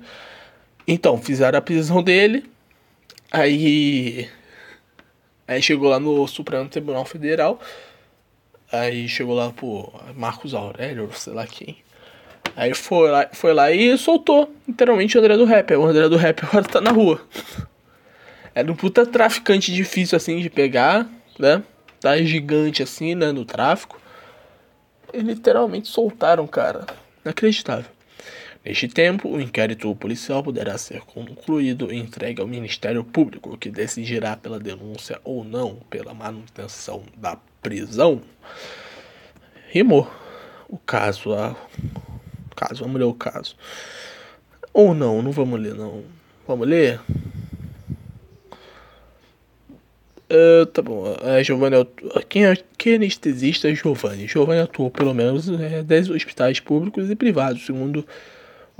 Então, 0.86 1.18
fizeram 1.18 1.58
a 1.58 1.62
prisão 1.62 2.02
dele. 2.02 2.44
Aí. 3.30 4.28
Aí 5.50 5.60
chegou 5.60 5.88
lá 5.90 5.98
no 5.98 6.28
Supremo 6.28 6.68
Tribunal 6.68 7.04
Federal. 7.04 7.58
Aí 8.70 9.08
chegou 9.08 9.34
lá, 9.34 9.50
pô, 9.50 9.92
Marcos 10.14 10.54
Aurélio, 10.54 11.10
sei 11.12 11.32
lá 11.32 11.44
quem. 11.44 11.78
Aí 12.54 12.72
foi 12.72 13.10
lá, 13.10 13.28
foi 13.32 13.52
lá 13.52 13.72
e 13.72 13.98
soltou, 13.98 14.54
literalmente, 14.68 15.18
o 15.18 15.20
André 15.20 15.36
do 15.36 15.44
Rap. 15.44 15.74
O 15.74 15.84
André 15.84 16.08
do 16.08 16.16
Rap 16.16 16.44
agora 16.44 16.64
tá 16.64 16.80
na 16.80 16.92
rua. 16.92 17.20
Era 18.54 18.70
um 18.70 18.76
puta 18.76 19.04
traficante 19.04 19.74
difícil, 19.74 20.14
assim, 20.14 20.38
de 20.38 20.48
pegar, 20.48 21.08
né? 21.36 21.64
Tá 22.00 22.16
gigante, 22.18 22.80
assim, 22.80 23.16
né, 23.16 23.32
no 23.32 23.44
tráfico. 23.44 24.00
E 25.12 25.18
literalmente 25.18 25.88
soltaram, 25.88 26.46
cara. 26.46 26.86
Inacreditável. 27.24 27.90
Neste 28.64 28.88
tempo, 28.88 29.28
o 29.30 29.40
inquérito 29.40 29.94
policial 29.96 30.42
poderá 30.42 30.76
ser 30.76 31.00
concluído 31.00 31.90
e 31.90 31.96
entregue 31.96 32.42
ao 32.42 32.46
Ministério 32.46 33.02
Público, 33.02 33.56
que 33.56 33.70
decidirá 33.70 34.36
pela 34.36 34.60
denúncia 34.60 35.18
ou 35.24 35.42
não 35.42 35.76
pela 35.88 36.12
manutenção 36.12 37.02
da 37.16 37.38
prisão. 37.62 38.20
Rimou. 39.70 40.10
O 40.68 40.76
caso 40.78 41.32
a 41.32 41.56
caso, 42.60 42.84
vamos 42.84 42.98
ler 43.00 43.06
o 43.06 43.14
caso. 43.14 43.56
Ou 44.72 44.94
não, 44.94 45.22
não 45.22 45.32
vamos 45.32 45.58
ler, 45.58 45.74
não. 45.74 46.04
Vamos 46.46 46.68
ler? 46.68 47.00
Uh, 50.30 50.66
tá 50.66 50.82
bom. 50.82 51.04
Uh, 51.04 51.42
Giovanni, 51.42 51.76
quem, 52.28 52.44
é, 52.46 52.56
quem 52.76 52.92
é 52.92 52.96
anestesista 52.96 53.70
é 53.70 53.74
Giovanni. 53.74 54.28
Giovanni 54.28 54.60
atuou 54.60 54.90
pelo 54.90 55.14
menos 55.14 55.48
em 55.48 55.62
é, 55.62 55.82
10 55.82 56.10
hospitais 56.10 56.60
públicos 56.60 57.10
e 57.10 57.16
privados, 57.16 57.64
segundo 57.64 58.06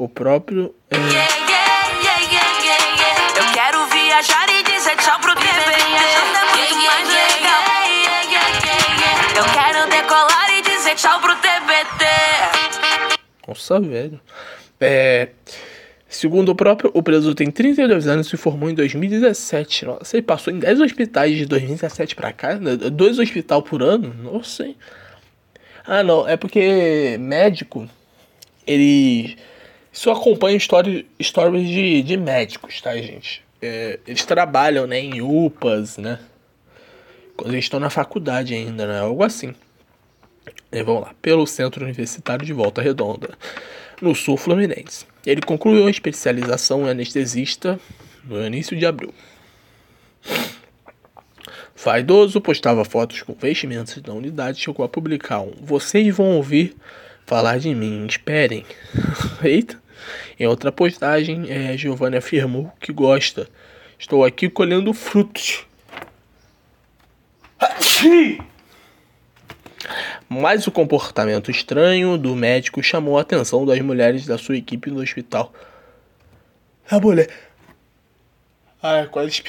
o 0.04 0.08
próprio. 0.08 0.74
É... 0.90 0.96
Eu 3.38 3.52
quero 3.52 3.86
viajar 3.86 4.48
e 4.50 4.62
dizer 4.62 4.96
tchau 4.96 5.18
pro 5.20 5.34
TV. 5.34 5.48
É 5.48 6.56
muito 6.56 6.76
mais 6.76 7.08
legal. 7.08 7.62
Eu 9.36 9.44
quero 9.52 9.90
decolar 9.90 10.50
e 10.58 10.62
dizer 10.62 10.94
tchau 10.96 11.20
pro 11.20 11.30
nossa, 13.50 13.80
velho. 13.80 14.20
É, 14.80 15.30
segundo 16.08 16.50
o 16.50 16.54
próprio, 16.54 16.90
o 16.94 17.02
preso 17.02 17.34
tem 17.34 17.50
32 17.50 18.06
anos 18.06 18.26
e 18.28 18.30
se 18.30 18.36
formou 18.36 18.70
em 18.70 18.74
2017. 18.74 19.86
Nossa, 19.86 20.16
ele 20.16 20.22
passou 20.22 20.52
em 20.52 20.58
10 20.58 20.80
hospitais 20.80 21.36
de 21.36 21.46
2017 21.46 22.14
pra 22.14 22.32
cá. 22.32 22.54
Né? 22.54 22.76
Dois 22.76 23.18
hospitais 23.18 23.62
por 23.64 23.82
ano? 23.82 24.14
Nossa, 24.14 24.64
hein? 24.64 24.76
Ah, 25.84 26.02
não. 26.02 26.28
É 26.28 26.36
porque 26.36 27.16
médico, 27.18 27.88
ele 28.66 29.36
só 29.92 30.12
acompanha 30.12 30.56
histórias 30.56 31.04
de, 31.18 32.02
de 32.02 32.16
médicos, 32.16 32.80
tá, 32.80 32.96
gente? 32.96 33.42
É, 33.60 33.98
eles 34.06 34.24
trabalham, 34.24 34.86
né, 34.86 34.98
em 34.98 35.20
UPAs, 35.20 35.98
né? 35.98 36.18
Quando 37.36 37.52
eles 37.52 37.64
estão 37.64 37.80
na 37.80 37.90
faculdade 37.90 38.54
ainda, 38.54 38.86
né? 38.86 39.00
Algo 39.00 39.22
assim. 39.22 39.54
E 40.72 40.82
vamos 40.82 41.02
lá, 41.02 41.14
pelo 41.20 41.46
Centro 41.46 41.84
Universitário 41.84 42.46
de 42.46 42.52
Volta 42.52 42.80
Redonda, 42.80 43.30
no 44.00 44.14
Sul 44.14 44.36
Fluminense. 44.36 45.04
Ele 45.26 45.42
concluiu 45.42 45.86
a 45.86 45.90
especialização 45.90 46.86
em 46.86 46.90
anestesista 46.90 47.78
no 48.24 48.44
início 48.44 48.76
de 48.76 48.86
abril. 48.86 49.12
Faidoso 51.74 52.40
postava 52.40 52.84
fotos 52.84 53.22
com 53.22 53.34
vestimentos 53.34 53.96
da 54.02 54.12
unidade 54.12 54.58
e 54.58 54.60
chegou 54.60 54.84
a 54.84 54.88
publicar 54.88 55.40
um 55.40 55.52
Vocês 55.62 56.14
vão 56.14 56.36
ouvir 56.36 56.76
falar 57.30 57.60
de 57.60 57.72
mim, 57.72 58.04
esperem. 58.06 58.66
Eita! 59.40 59.80
Em 60.36 60.48
outra 60.48 60.72
postagem, 60.72 61.46
é, 61.48 61.76
Giovanni 61.76 62.16
afirmou 62.16 62.72
que 62.80 62.92
gosta. 62.92 63.48
Estou 63.96 64.24
aqui 64.24 64.50
colhendo 64.50 64.92
frutos. 64.92 65.64
Mas 70.28 70.66
o 70.66 70.72
comportamento 70.72 71.52
estranho 71.52 72.18
do 72.18 72.34
médico 72.34 72.82
chamou 72.82 73.16
a 73.16 73.20
atenção 73.20 73.64
das 73.64 73.80
mulheres 73.80 74.26
da 74.26 74.36
sua 74.36 74.56
equipe 74.56 74.90
no 74.90 75.00
hospital. 75.00 75.52
A 76.90 76.98
mulher. 76.98 77.30
Ah, 78.82 79.06
quase. 79.08 79.44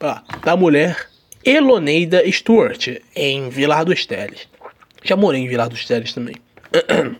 Ah, 0.00 0.24
da 0.44 0.56
mulher 0.56 1.08
Eloneida 1.44 2.28
Stewart, 2.32 2.88
em 3.14 3.48
Vilar 3.50 3.84
dos 3.84 4.04
Teles. 4.04 4.48
Já 5.06 5.14
morei 5.14 5.40
em 5.40 5.48
Vilar 5.48 5.68
dos 5.68 5.84
Teles 5.84 6.12
também. 6.12 6.34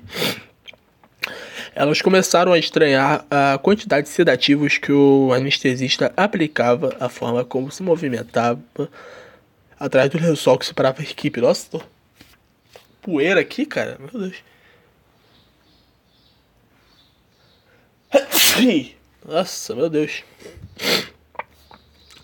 Elas 1.73 2.02
começaram 2.02 2.52
a 2.52 2.59
estranhar 2.59 3.25
a 3.31 3.59
quantidade 3.59 4.07
de 4.07 4.12
sedativos 4.12 4.78
que 4.78 4.90
o 4.90 5.33
anestesista 5.33 6.12
aplicava, 6.16 6.97
a 6.99 7.09
forma 7.09 7.45
como 7.45 7.71
se 7.71 7.83
movimentava 7.83 8.59
atrás 9.78 10.11
do 10.11 10.19
lençol 10.19 10.59
que 10.59 10.66
separava 10.66 11.00
a 11.00 11.05
equipe. 11.05 11.40
Nossa, 11.40 11.69
tô... 11.71 11.83
poeira 13.02 13.40
aqui, 13.40 13.64
cara. 13.66 13.99
Meu 14.00 14.21
Deus. 14.21 14.37
Nossa, 19.25 19.75
meu 19.75 19.90
Deus. 19.90 20.25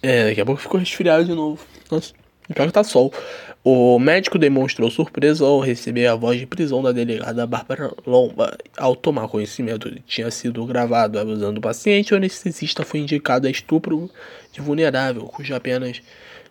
É, 0.02 0.30
daqui 0.30 0.40
a 0.40 0.46
pouco 0.46 0.60
ficou 0.60 0.80
resfriado 0.80 1.24
de 1.24 1.34
novo. 1.34 1.64
Nossa, 1.90 2.14
pior 2.52 2.66
que 2.66 2.72
tá 2.72 2.82
sol. 2.82 3.12
O 3.64 3.96
médico 3.96 4.40
demonstrou 4.40 4.90
surpresa 4.90 5.44
ao 5.44 5.60
receber 5.60 6.08
a 6.08 6.16
voz 6.16 6.40
de 6.40 6.46
prisão 6.46 6.82
da 6.82 6.90
delegada 6.90 7.46
Bárbara 7.46 7.92
Lomba. 8.04 8.58
Ao 8.76 8.96
tomar 8.96 9.28
conhecimento 9.28 9.88
de 9.88 10.00
que 10.00 10.02
tinha 10.02 10.28
sido 10.32 10.66
gravado 10.66 11.16
abusando 11.16 11.54
do 11.54 11.60
paciente, 11.60 12.12
o 12.12 12.16
anestesista 12.16 12.84
foi 12.84 12.98
indicado 12.98 13.46
a 13.46 13.50
estupro 13.50 14.10
de 14.50 14.60
vulnerável, 14.60 15.22
cuja 15.26 15.54
apenas 15.54 16.02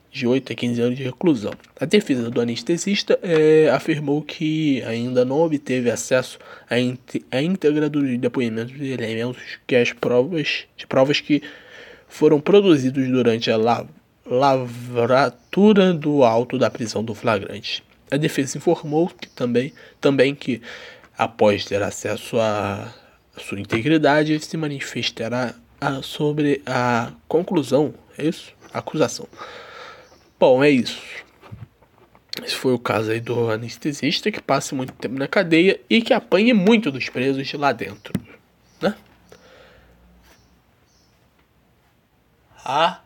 de 0.10 0.26
8 0.26 0.54
a 0.54 0.56
15 0.56 0.82
anos 0.82 0.98
de 0.98 1.04
reclusão. 1.04 1.52
A 1.78 1.84
defesa 1.84 2.30
do 2.30 2.40
anestesista 2.40 3.20
é, 3.22 3.70
afirmou 3.70 4.22
que 4.22 4.82
ainda 4.84 5.26
não 5.26 5.42
obteve 5.42 5.92
acesso 5.92 6.40
à, 6.70 6.76
à 7.36 7.42
íntegra 7.42 7.90
dos 7.90 8.18
depoimentos 8.20 8.74
de 8.74 8.90
elementos 8.90 9.60
que 9.68 9.76
as 9.76 9.92
provas, 9.92 10.64
de 10.78 10.88
provas 10.88 11.20
que 11.20 11.44
foram 12.08 12.40
produzidos 12.40 13.06
durante 13.10 13.52
a 13.52 13.58
la, 13.58 13.86
lavratura 14.32 15.94
do 15.94 16.24
auto 16.24 16.58
da 16.58 16.70
prisão 16.70 17.04
do 17.04 17.14
flagrante. 17.14 17.84
A 18.10 18.18
defesa 18.18 18.58
informou 18.58 19.10
que 19.10 19.28
também, 19.30 19.74
também 20.00 20.34
que, 20.34 20.62
após 21.18 21.66
ter 21.66 21.84
acesso 21.84 22.40
à 22.40 22.94
sua 23.38 23.60
integridade, 23.60 24.40
se 24.40 24.56
manifestará 24.56 25.54
a, 25.80 26.02
sobre 26.02 26.62
a 26.66 27.12
conclusão, 27.28 27.94
é 28.18 28.26
isso? 28.26 28.54
Acusação 28.74 29.28
Bom, 30.40 30.64
é 30.64 30.70
isso. 30.70 31.00
Esse 32.44 32.56
foi 32.56 32.74
o 32.74 32.80
caso 32.80 33.12
aí 33.12 33.20
do 33.20 33.52
anestesista 33.52 34.32
que 34.32 34.42
passa 34.42 34.74
muito 34.76 34.94
tempo 34.94 35.20
na 35.20 35.28
cadeia 35.28 35.80
e 35.90 36.02
que 36.02 36.14
apanha 36.14 36.56
muito 36.56 36.92
dos 36.92 37.10
presos 37.10 37.48
de 37.48 37.58
lá 37.58 37.72
dentro, 37.72 38.14
né? 38.82 38.96
Ah, 42.66 43.02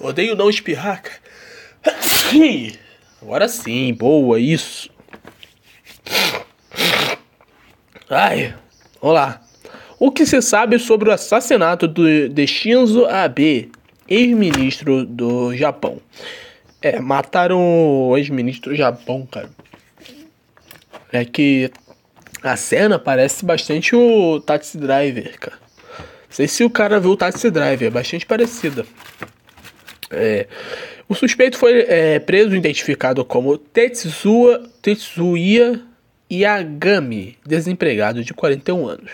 Odeio 0.00 0.36
não 0.36 0.48
espirrar, 0.48 1.02
cara. 1.02 1.18
Agora 3.20 3.48
sim, 3.48 3.92
boa, 3.94 4.38
isso. 4.38 4.90
Ai, 8.08 8.54
olá. 9.00 9.40
O 9.98 10.12
que 10.12 10.24
se 10.24 10.40
sabe 10.40 10.78
sobre 10.78 11.08
o 11.08 11.12
assassinato 11.12 11.88
de 11.88 12.46
Shinzo 12.46 13.06
Abe, 13.06 13.72
ex-ministro 14.08 15.04
do 15.04 15.54
Japão? 15.56 16.00
É, 16.80 17.00
mataram 17.00 17.58
o 17.60 18.16
ex-ministro 18.16 18.70
do 18.70 18.76
Japão, 18.76 19.26
cara. 19.26 19.50
É 21.12 21.24
que 21.24 21.72
a 22.42 22.56
cena 22.56 22.98
parece 22.98 23.44
bastante 23.44 23.96
o 23.96 24.40
Taxi 24.40 24.78
Driver, 24.78 25.36
cara. 25.40 25.58
Não 25.58 26.06
sei 26.30 26.46
se 26.46 26.62
o 26.62 26.70
cara 26.70 27.00
viu 27.00 27.10
o 27.10 27.16
Taxi 27.16 27.50
Driver, 27.50 27.88
é 27.88 27.90
bastante 27.90 28.24
parecida. 28.24 28.86
É, 30.10 30.46
o 31.08 31.14
suspeito 31.14 31.56
foi 31.56 31.80
é, 31.88 32.18
preso 32.18 32.54
identificado 32.54 33.24
como 33.24 33.58
Tetsuya, 33.58 34.62
Tetsuya 34.80 35.80
Yagami, 36.30 37.36
desempregado 37.44 38.22
de 38.22 38.34
41 38.34 38.86
anos. 38.86 39.10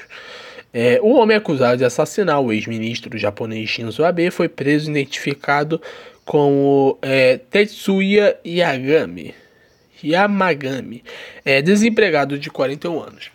É, 0.72 0.98
o 1.00 1.14
homem 1.14 1.36
acusado 1.36 1.76
de 1.76 1.84
assassinar 1.84 2.40
o 2.40 2.52
ex-ministro 2.52 3.16
japonês 3.16 3.70
Shinzo 3.70 4.04
Abe 4.04 4.30
foi 4.30 4.48
preso 4.48 4.90
identificado 4.90 5.80
como 6.24 6.98
é, 7.00 7.38
Tetsuya 7.38 8.36
Yagami. 8.44 9.34
Yamagami, 10.04 11.02
é 11.44 11.62
desempregado 11.62 12.38
de 12.38 12.50
41 12.50 13.02
anos. 13.02 13.30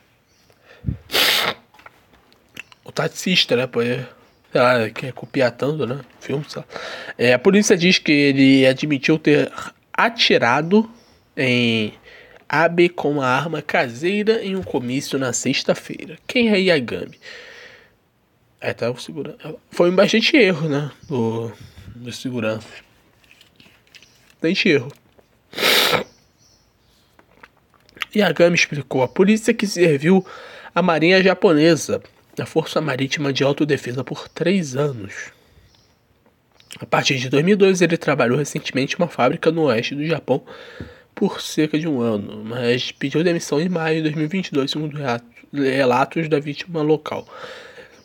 O 2.83 2.91
taxista, 2.91 3.55
né? 3.55 3.65
Pode, 3.65 4.05
lá, 4.53 4.89
quer 4.89 5.13
copiar 5.13 5.51
tanto, 5.51 5.85
né? 5.85 5.99
Filme, 6.19 6.45
lá. 6.55 6.65
É, 7.17 7.33
a 7.33 7.39
polícia 7.39 7.77
diz 7.77 7.99
que 7.99 8.11
ele 8.11 8.65
admitiu 8.65 9.19
ter 9.19 9.51
atirado 9.93 10.89
em 11.35 11.93
Abe 12.47 12.89
com 12.89 13.11
uma 13.11 13.27
arma 13.27 13.61
caseira 13.61 14.43
em 14.43 14.55
um 14.55 14.63
comício 14.63 15.19
na 15.19 15.31
sexta-feira. 15.31 16.17
Quem 16.25 16.49
é 16.49 16.59
Yagami? 16.59 17.19
É, 18.59 18.73
tá 18.73 18.93
segurando. 18.95 19.59
Foi 19.69 19.91
um 19.91 19.95
bastante 19.95 20.35
erro, 20.35 20.67
né? 20.67 20.91
Do, 21.07 21.51
do 21.95 22.11
segurança. 22.11 22.67
Bastante 24.33 24.69
erro. 24.69 24.91
Yagami 28.15 28.55
explicou 28.55 29.03
à 29.03 29.07
polícia 29.07 29.53
que 29.53 29.67
serviu 29.67 30.25
a 30.73 30.81
marinha 30.81 31.21
japonesa, 31.21 32.01
a 32.41 32.45
Força 32.45 32.79
Marítima 32.81 33.31
de 33.33 33.43
Autodefesa, 33.43 34.03
por 34.03 34.27
três 34.27 34.75
anos. 34.75 35.31
A 36.79 36.85
partir 36.85 37.17
de 37.17 37.29
2002, 37.29 37.81
ele 37.81 37.97
trabalhou 37.97 38.37
recentemente 38.37 38.95
em 38.95 38.97
uma 38.97 39.07
fábrica 39.07 39.51
no 39.51 39.63
oeste 39.63 39.95
do 39.95 40.05
Japão 40.05 40.43
por 41.15 41.41
cerca 41.41 41.77
de 41.77 41.87
um 41.87 41.99
ano, 41.99 42.43
mas 42.45 42.91
pediu 42.91 43.23
demissão 43.23 43.59
em 43.59 43.67
maio 43.67 43.97
de 43.97 44.03
2022, 44.03 44.71
segundo 44.71 44.97
relatos 45.51 46.29
da 46.29 46.39
vítima 46.39 46.81
local. 46.81 47.27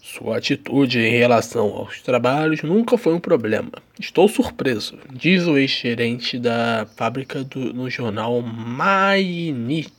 Sua 0.02 0.38
atitude 0.38 0.98
em 0.98 1.16
relação 1.16 1.66
aos 1.68 2.00
trabalhos 2.00 2.62
nunca 2.62 2.96
foi 2.98 3.14
um 3.14 3.20
problema. 3.20 3.72
Estou 3.98 4.28
surpreso, 4.28 4.98
diz 5.12 5.46
o 5.46 5.56
ex-gerente 5.56 6.38
da 6.38 6.86
fábrica 6.96 7.44
do, 7.44 7.72
no 7.72 7.88
jornal 7.90 8.40
Mainichi 8.42 9.92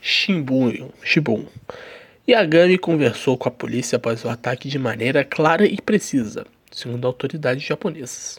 Shimbun. 0.00 0.90
Shibun. 1.02 1.46
Yagami 2.28 2.76
conversou 2.76 3.38
com 3.38 3.48
a 3.48 3.52
polícia 3.52 3.96
após 3.96 4.22
o 4.24 4.28
ataque 4.28 4.68
de 4.68 4.78
maneira 4.78 5.24
clara 5.24 5.64
e 5.66 5.80
precisa, 5.80 6.46
segundo 6.70 7.06
autoridades 7.06 7.62
japonesas. 7.62 8.38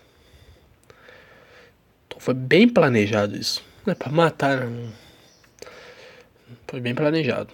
Então 2.07 2.19
foi 2.19 2.35
bem 2.35 2.69
planejado 2.69 3.35
isso. 3.35 3.63
Não 3.85 3.93
é 3.93 3.95
para 3.95 4.11
matar, 4.11 4.65
não. 4.65 4.91
Foi 6.67 6.79
bem 6.79 6.93
planejado. 6.93 7.49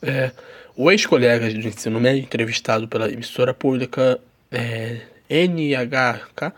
É, 0.00 0.30
o 0.76 0.88
ex-colega 0.92 1.50
do 1.50 1.66
ensino 1.66 1.98
médio, 1.98 2.22
entrevistado 2.22 2.86
pela 2.86 3.10
emissora 3.10 3.52
pública 3.52 4.20
é, 4.52 5.00
NHK, 5.28 6.52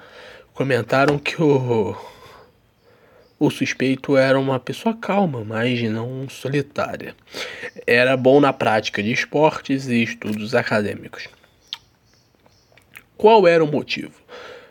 comentaram 0.52 1.18
que 1.18 1.40
o, 1.42 1.96
o 3.40 3.50
suspeito 3.50 4.18
era 4.18 4.38
uma 4.38 4.61
pessoa 4.61 4.94
calma, 4.94 5.42
mas 5.42 5.83
não 5.85 6.29
solitária. 6.29 7.16
Era 7.87 8.14
bom 8.14 8.38
na 8.38 8.53
prática 8.53 9.03
de 9.03 9.11
esportes 9.11 9.88
e 9.88 10.03
estudos 10.03 10.55
acadêmicos. 10.55 11.26
Qual 13.16 13.48
era 13.48 13.64
o 13.64 13.66
motivo? 13.66 14.12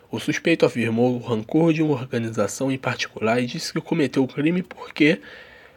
O 0.08 0.20
suspeito 0.20 0.64
afirmou 0.64 1.16
o 1.16 1.18
rancor 1.18 1.72
de 1.72 1.82
uma 1.82 1.94
organização 1.94 2.70
em 2.70 2.78
particular 2.78 3.42
e 3.42 3.46
disse 3.46 3.72
que 3.72 3.80
cometeu 3.80 4.22
o 4.22 4.28
crime 4.28 4.62
porque 4.62 5.20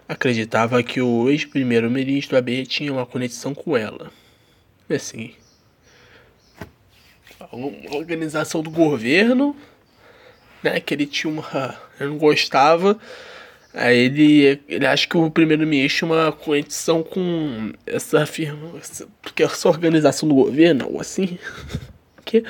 acreditava 0.07 0.83
que 0.83 1.01
o 1.01 1.29
ex-primeiro-ministro 1.31 2.37
Abe 2.37 2.63
tinha 2.67 2.93
uma 2.93 3.07
conexão 3.07 3.55
com 3.55 3.75
ela. 3.75 4.11
Assim, 4.87 5.33
uma 7.51 7.95
organização 7.95 8.61
do 8.61 8.69
governo, 8.69 9.55
né, 10.63 10.79
que 10.79 10.93
ele 10.93 11.05
tinha 11.05 11.31
uma, 11.31 11.77
ele 11.99 12.09
não 12.09 12.17
gostava. 12.17 12.97
Aí 13.73 13.97
ele, 13.97 14.61
ele 14.67 14.85
acha 14.85 15.07
que 15.07 15.17
o 15.17 15.31
primeiro-ministro 15.31 16.05
uma 16.05 16.31
conexão 16.31 17.01
com 17.01 17.73
essa 17.87 18.25
firma, 18.25 18.71
porque 19.21 19.41
essa 19.41 19.67
organização 19.67 20.29
do 20.29 20.35
governo, 20.35 20.87
ou 20.91 21.01
assim. 21.01 21.37
que 22.23 22.43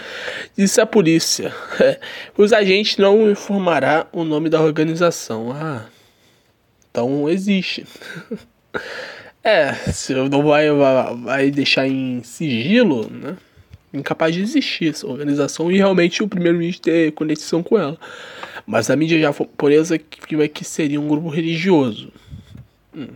disse 0.56 0.80
a 0.80 0.86
polícia. 0.86 1.54
É, 1.80 2.00
os 2.38 2.54
agentes 2.54 2.98
não 2.98 3.30
informará 3.30 4.08
o 4.12 4.24
nome 4.24 4.50
da 4.50 4.62
organização. 4.62 5.52
Ah, 5.52 5.86
então 6.90 7.30
existe. 7.30 7.86
é, 9.44 9.74
se 9.74 10.14
não 10.14 10.44
vai, 10.44 10.68
vai 11.24 11.52
deixar 11.52 11.88
em 11.88 12.22
sigilo, 12.24 13.10
né? 13.10 13.36
Incapaz 13.94 14.34
de 14.34 14.42
existir 14.42 14.90
essa 14.90 15.06
organização 15.06 15.72
e 15.72 15.78
realmente 15.78 16.24
o 16.24 16.28
primeiro-ministro 16.28 16.84
ter 16.84 17.12
conexão 17.12 17.62
com 17.62 17.78
ela. 17.78 17.98
Mas 18.66 18.90
a 18.90 18.96
mídia 18.96 19.20
japonesa 19.20 19.98
que, 19.98 20.48
que 20.50 20.64
seria 20.64 21.00
um 21.00 21.08
grupo 21.08 21.30
religioso. 21.30 22.12
Hum. 22.96 23.10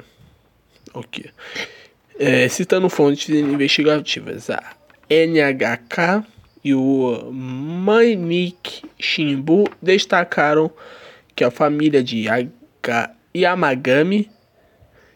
Ok. 0.94 1.26
É, 2.20 2.48
citando 2.48 2.90
fontes 2.90 3.30
investigativas, 3.30 4.50
a 4.50 4.76
NHK 5.10 6.26
e 6.64 6.74
o 6.74 7.32
Mainichi 7.32 8.84
Shimbu 9.00 9.66
destacaram 9.82 10.72
que 11.36 11.44
a 11.44 11.52
família 11.52 12.04
de 12.04 12.26
Yamagami 13.36 14.30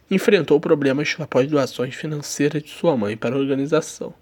enfrentou 0.09 0.59
problemas 0.59 1.15
após 1.19 1.47
doações 1.47 1.95
financeiras 1.95 2.61
de 2.61 2.69
sua 2.69 2.95
mãe 2.95 3.17
para 3.17 3.35
a 3.35 3.39
organização. 3.39 4.13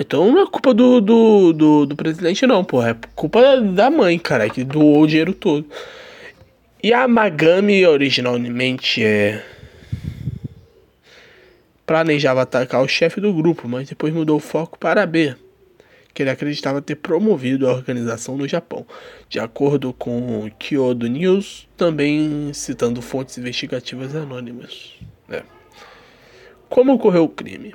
Então 0.00 0.30
não 0.30 0.42
é 0.42 0.46
culpa 0.46 0.72
do, 0.72 1.00
do, 1.00 1.52
do, 1.52 1.86
do 1.86 1.96
presidente, 1.96 2.46
não, 2.46 2.64
porra. 2.64 2.90
É 2.90 2.96
culpa 3.14 3.60
da 3.60 3.90
mãe, 3.90 4.18
cara, 4.18 4.48
que 4.48 4.64
doou 4.64 5.02
o 5.02 5.06
dinheiro 5.06 5.32
todo. 5.32 5.66
E 6.82 6.92
a 6.92 7.08
Magami 7.08 7.84
originalmente 7.86 9.04
é. 9.04 9.44
Planejava 11.84 12.42
atacar 12.42 12.82
o 12.82 12.88
chefe 12.88 13.20
do 13.20 13.32
grupo, 13.32 13.66
mas 13.66 13.88
depois 13.88 14.12
mudou 14.12 14.36
o 14.36 14.40
foco 14.40 14.78
para 14.78 15.06
B 15.06 15.34
que 16.18 16.22
ele 16.24 16.30
acreditava 16.30 16.82
ter 16.82 16.96
promovido 16.96 17.68
a 17.68 17.72
organização 17.72 18.36
no 18.36 18.48
Japão, 18.48 18.84
de 19.28 19.38
acordo 19.38 19.92
com 19.92 20.50
Kyodo 20.58 21.06
News, 21.06 21.68
também 21.76 22.52
citando 22.52 23.00
fontes 23.00 23.38
investigativas 23.38 24.16
anônimas. 24.16 24.94
É. 25.30 25.44
Como 26.68 26.92
ocorreu 26.92 27.22
o 27.22 27.28
crime? 27.28 27.72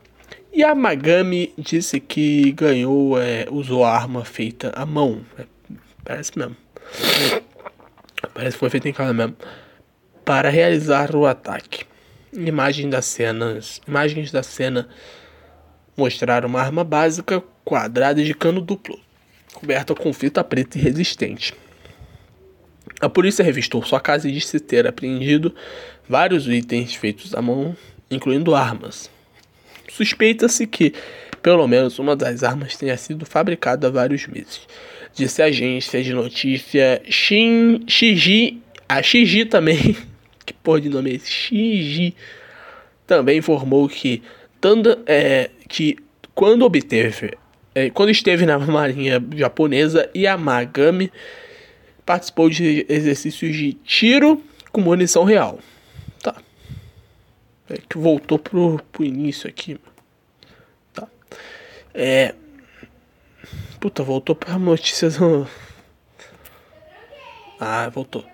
Yamagami 0.55 1.51
disse 1.57 1.99
que 1.99 2.51
ganhou, 2.51 3.19
é, 3.19 3.47
usou 3.49 3.83
a 3.83 3.91
arma 3.91 4.23
feita 4.23 4.71
à 4.75 4.85
mão. 4.85 5.25
É, 5.37 5.45
parece 6.05 6.37
mesmo. 6.37 6.55
Parece 8.33 8.55
que 8.55 8.59
foi 8.59 8.69
feita 8.69 8.87
em 8.87 8.93
casa 8.93 9.13
mesmo. 9.13 9.35
Para 10.23 10.49
realizar 10.49 11.15
o 11.15 11.25
ataque. 11.25 11.85
Imagens 12.31 12.89
das 12.89 13.05
cenas, 13.05 13.81
imagens 13.87 14.31
da 14.31 14.43
cena 14.43 14.87
mostraram 15.97 16.47
uma 16.47 16.61
arma 16.61 16.83
básica 16.83 17.43
quadrada 17.65 18.23
de 18.23 18.33
cano 18.33 18.61
duplo, 18.61 18.99
coberta 19.53 19.95
com 19.95 20.11
fita 20.13 20.43
preta 20.43 20.77
e 20.77 20.81
resistente. 20.81 21.53
A 23.01 23.09
polícia 23.09 23.43
revistou 23.43 23.83
sua 23.83 23.99
casa 23.99 24.27
e 24.27 24.31
disse 24.31 24.59
ter 24.59 24.87
apreendido 24.87 25.53
vários 26.07 26.47
itens 26.47 26.95
feitos 26.95 27.33
à 27.33 27.41
mão, 27.41 27.75
incluindo 28.09 28.55
armas. 28.55 29.09
Suspeita-se 29.95 30.65
que, 30.65 30.93
pelo 31.41 31.67
menos, 31.67 31.99
uma 31.99 32.15
das 32.15 32.43
armas 32.43 32.75
tenha 32.75 32.97
sido 32.97 33.25
fabricada 33.25 33.87
há 33.87 33.91
vários 33.91 34.25
meses. 34.27 34.61
Disse 35.13 35.41
a 35.41 35.45
agência 35.45 36.01
de 36.01 36.13
notícia 36.13 37.01
Shin, 37.05 37.83
Shiji, 37.87 38.61
a 38.89 39.01
Shiji 39.03 39.45
também, 39.45 39.95
que 40.45 40.53
porra 40.53 40.81
de 40.81 40.89
nome 40.89 41.11
é 41.11 41.15
esse? 41.15 42.15
Também 43.05 43.37
informou 43.37 43.87
que, 43.87 44.23
é, 45.05 45.49
que 45.67 45.97
quando 46.33 46.63
obteve 46.63 47.31
é, 47.75 47.89
quando 47.89 48.09
esteve 48.09 48.45
na 48.45 48.59
marinha 48.59 49.23
japonesa, 49.35 50.09
Yamagami 50.15 51.11
participou 52.05 52.49
de 52.49 52.85
exercícios 52.87 53.55
de 53.55 53.73
tiro 53.73 54.41
com 54.71 54.81
munição 54.81 55.23
real. 55.23 55.59
É 57.73 57.77
que 57.77 57.97
voltou 57.97 58.37
pro, 58.37 58.79
pro 58.91 59.03
início 59.03 59.49
aqui. 59.49 59.79
Tá. 60.93 61.07
É. 61.91 62.35
Puta, 63.79 64.03
voltou 64.03 64.35
pra 64.35 64.59
notícias. 64.59 65.17
Ah, 67.59 67.89
voltou. 67.89 68.25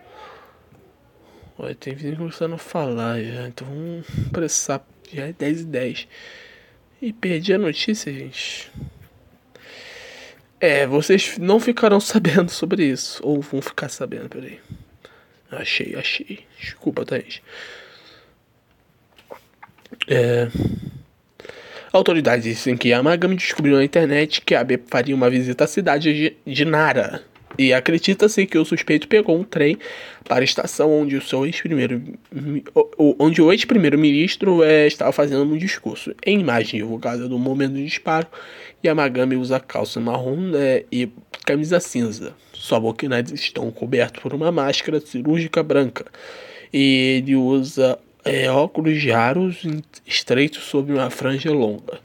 Olha, 1.58 1.76
tem 1.76 1.94
vizinho 1.94 2.18
começando 2.18 2.56
a 2.56 2.58
falar 2.58 3.22
já. 3.22 3.48
Então 3.48 3.66
vamos 3.68 4.06
pressar. 4.32 4.84
Já 5.12 5.28
é 5.28 5.34
10 5.34 5.62
e 5.62 5.66
10. 5.66 6.08
E 7.02 7.14
perdi 7.14 7.54
a 7.54 7.58
notícia, 7.58 8.12
gente. 8.12 8.70
É, 10.60 10.86
vocês 10.86 11.38
não 11.38 11.60
ficarão 11.62 12.00
sabendo 12.02 12.50
sobre 12.52 12.86
isso. 12.86 13.22
Ou 13.24 13.40
vão 13.40 13.62
ficar 13.62 13.88
sabendo, 13.88 14.28
peraí. 14.28 14.60
Achei, 15.50 15.96
achei. 15.96 16.46
Desculpa, 16.60 17.06
Thaís. 17.06 17.42
É. 20.08 20.48
Autoridades 21.92 22.44
dizem 22.44 22.78
que 22.78 22.90
Yamagami 22.90 23.36
descobriu 23.36 23.76
na 23.76 23.84
internet 23.84 24.42
que 24.42 24.54
Abe 24.54 24.80
faria 24.88 25.16
uma 25.16 25.30
visita 25.30 25.64
à 25.64 25.68
cidade 25.68 26.36
de 26.46 26.66
Nara. 26.66 27.24
E 27.58 27.74
acredita-se 27.74 28.46
que 28.46 28.58
o 28.58 28.64
suspeito 28.64 29.08
pegou 29.08 29.38
um 29.38 29.44
trem 29.44 29.78
para 30.24 30.42
a 30.42 30.44
estação 30.44 31.02
onde 31.02 31.18
o 31.18 31.22
seu 31.22 31.46
ex-primeiro 31.46 32.02
onde 33.18 33.42
o 33.42 33.52
ex-primeiro-ministro 33.52 34.64
é, 34.64 34.86
estava 34.88 35.12
fazendo 35.12 35.44
um 35.44 35.58
discurso. 35.58 36.14
Em 36.26 36.40
imagem 36.40 36.80
divulgada 36.80 37.28
do 37.28 37.40
momento 37.40 37.74
do 37.74 37.84
disparo, 37.84 38.28
Yamagami 38.86 39.36
usa 39.36 39.60
calça 39.60 40.00
marrom 40.00 40.38
né, 40.38 40.84
e 40.92 41.10
camisa 41.46 41.80
cinza. 41.80 42.34
Sua 42.54 42.80
boca 42.80 43.06
e 43.06 43.10
nariz 43.10 43.32
estão 43.32 43.70
cobertos 43.72 44.22
por 44.22 44.34
uma 44.34 44.52
máscara 44.52 45.02
cirúrgica 45.02 45.64
branca. 45.64 46.06
E 46.72 47.24
ele 47.24 47.36
usa 47.36 47.98
é, 48.24 48.50
óculos 48.50 49.02
de 49.02 49.12
aros 49.12 49.64
estreitos 50.06 50.64
sob 50.64 50.94
uma 50.94 51.10
franja 51.10 51.52
longa. 51.52 52.00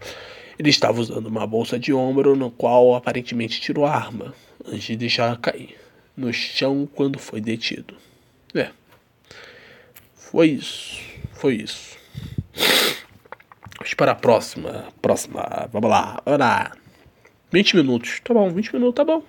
Ele 0.59 0.71
estava 0.71 1.01
usando 1.01 1.27
uma 1.27 1.47
bolsa 1.47 1.79
de 1.79 1.93
ombro 1.93 2.37
no 2.37 2.51
qual 2.51 2.95
aparentemente 2.95 3.61
tirou 3.61 3.85
a 3.85 3.95
arma 3.95 4.35
antes 4.67 4.85
de 4.85 4.97
deixá-la 4.97 5.37
cair 5.37 5.77
no 6.17 6.33
chão 6.33 6.89
quando 6.95 7.19
foi 7.19 7.41
detido. 7.41 7.95
É. 8.55 8.71
Foi 10.15 10.49
isso. 10.49 11.01
Foi 11.33 11.57
isso. 11.57 11.97
Vamos 13.79 13.95
para 13.95 14.13
a 14.13 14.15
próxima. 14.15 14.87
Próxima. 15.03 15.69
Vamos 15.73 15.91
lá. 15.91 16.23
Vamos 16.25 16.41
lá. 16.41 16.73
20 17.51 17.77
minutos. 17.77 18.21
Tá 18.21 18.33
bom, 18.33 18.49
20 18.51 18.75
minutos 18.75 18.95
tá 18.95 19.05
bom. 19.05 19.23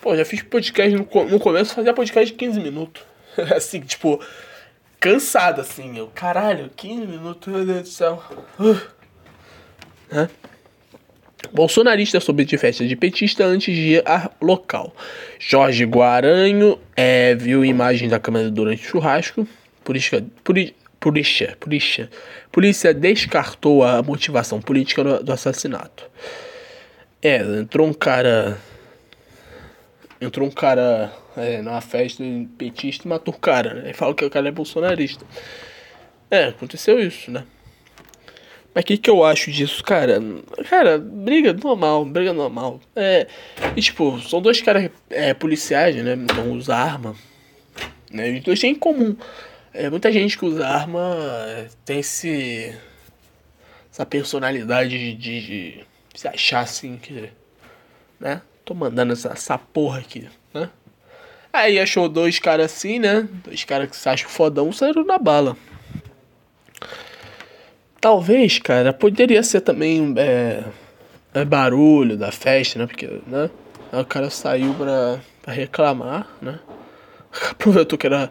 Pô, 0.00 0.16
já 0.16 0.24
fiz 0.24 0.42
podcast 0.42 0.94
no, 0.94 1.24
no 1.24 1.40
começo, 1.40 1.74
fazia 1.74 1.94
podcast 1.94 2.30
de 2.30 2.38
15 2.38 2.60
minutos. 2.60 3.02
assim, 3.56 3.80
tipo, 3.80 4.20
cansado 5.00 5.60
assim. 5.60 5.96
Eu, 5.98 6.10
caralho, 6.14 6.70
15 6.76 7.06
minutos, 7.06 7.52
meu 7.52 7.64
Deus 7.64 7.82
do 7.82 7.88
céu. 7.88 8.22
Uh. 8.58 8.96
Bolsonarista 11.52 12.18
soube 12.20 12.44
de 12.44 12.56
festa 12.58 12.86
de 12.86 12.96
petista 12.96 13.44
antes 13.44 13.74
de 13.74 13.94
ir 13.94 14.02
a 14.06 14.30
local. 14.40 14.94
Jorge 15.38 15.84
Guaranho 15.84 16.78
é, 16.96 17.34
viu 17.34 17.64
imagem 17.64 18.08
da 18.08 18.18
câmera 18.18 18.50
durante 18.50 18.82
o 18.82 18.88
churrasco. 18.88 19.46
Polícia, 19.84 20.24
polícia, 20.42 21.56
polícia, 21.60 22.10
polícia 22.50 22.92
descartou 22.92 23.84
a 23.84 24.02
motivação 24.02 24.60
política 24.60 25.04
do, 25.04 25.22
do 25.22 25.32
assassinato. 25.32 26.04
É, 27.22 27.38
entrou 27.38 27.86
um 27.86 27.92
cara. 27.92 28.58
Entrou 30.20 30.48
um 30.48 30.50
cara 30.50 31.12
é, 31.36 31.60
numa 31.62 31.80
festa 31.80 32.22
petista 32.56 33.06
e 33.06 33.08
matou 33.08 33.34
o 33.34 33.38
cara. 33.38 33.74
Né? 33.74 33.90
E 33.90 33.94
fala 33.94 34.14
que 34.14 34.24
o 34.24 34.30
cara 34.30 34.48
é 34.48 34.52
bolsonarista. 34.52 35.24
É, 36.30 36.44
aconteceu 36.46 36.98
isso, 36.98 37.30
né? 37.30 37.44
Mas 38.74 38.82
o 38.82 38.86
que, 38.88 38.98
que 38.98 39.08
eu 39.08 39.24
acho 39.24 39.50
disso, 39.50 39.82
cara? 39.82 40.20
Cara, 40.68 40.98
briga 40.98 41.54
normal, 41.54 42.04
briga 42.04 42.34
normal. 42.34 42.78
É. 42.94 43.26
E 43.74 43.80
tipo, 43.80 44.20
são 44.20 44.42
dois 44.42 44.60
caras 44.60 44.90
é, 45.08 45.32
policiais, 45.32 45.96
né? 45.96 46.12
Então 46.12 46.52
usa 46.52 46.76
arma. 46.76 47.16
Né? 48.10 48.32
Os 48.32 48.42
dois 48.42 48.60
têm 48.60 48.72
em 48.72 48.74
comum. 48.74 49.16
É, 49.72 49.88
muita 49.88 50.12
gente 50.12 50.36
que 50.36 50.44
usa 50.44 50.66
arma 50.66 51.16
é, 51.48 51.68
tem 51.86 52.00
esse. 52.00 52.76
Essa 53.90 54.04
personalidade 54.04 54.90
de, 54.90 55.14
de, 55.14 55.40
de 55.40 55.86
se 56.14 56.28
achar 56.28 56.60
assim 56.60 56.98
que. 56.98 57.30
Né? 58.20 58.42
Tô 58.62 58.74
mandando 58.74 59.14
essa, 59.14 59.30
essa 59.30 59.56
porra 59.56 60.00
aqui? 60.00 60.28
Aí 61.56 61.80
achou 61.80 62.06
dois 62.06 62.38
caras 62.38 62.66
assim, 62.66 62.98
né? 62.98 63.26
Dois 63.42 63.64
caras 63.64 63.88
que 63.88 63.96
se 63.96 64.06
acham 64.06 64.28
fodão 64.28 64.70
saíram 64.70 65.04
na 65.04 65.18
bala. 65.18 65.56
Talvez, 67.98 68.58
cara, 68.58 68.92
poderia 68.92 69.42
ser 69.42 69.62
também 69.62 70.14
é, 70.18 70.64
é 71.32 71.44
barulho 71.46 72.14
da 72.14 72.30
festa, 72.30 72.78
né? 72.78 72.86
Porque, 72.86 73.06
né? 73.26 73.48
Aí 73.90 74.02
o 74.02 74.04
cara 74.04 74.28
saiu 74.28 74.74
pra, 74.74 75.18
pra 75.40 75.54
reclamar, 75.54 76.28
né? 76.42 76.60
Aproveitou 77.52 77.98
que 77.98 78.06
era 78.06 78.30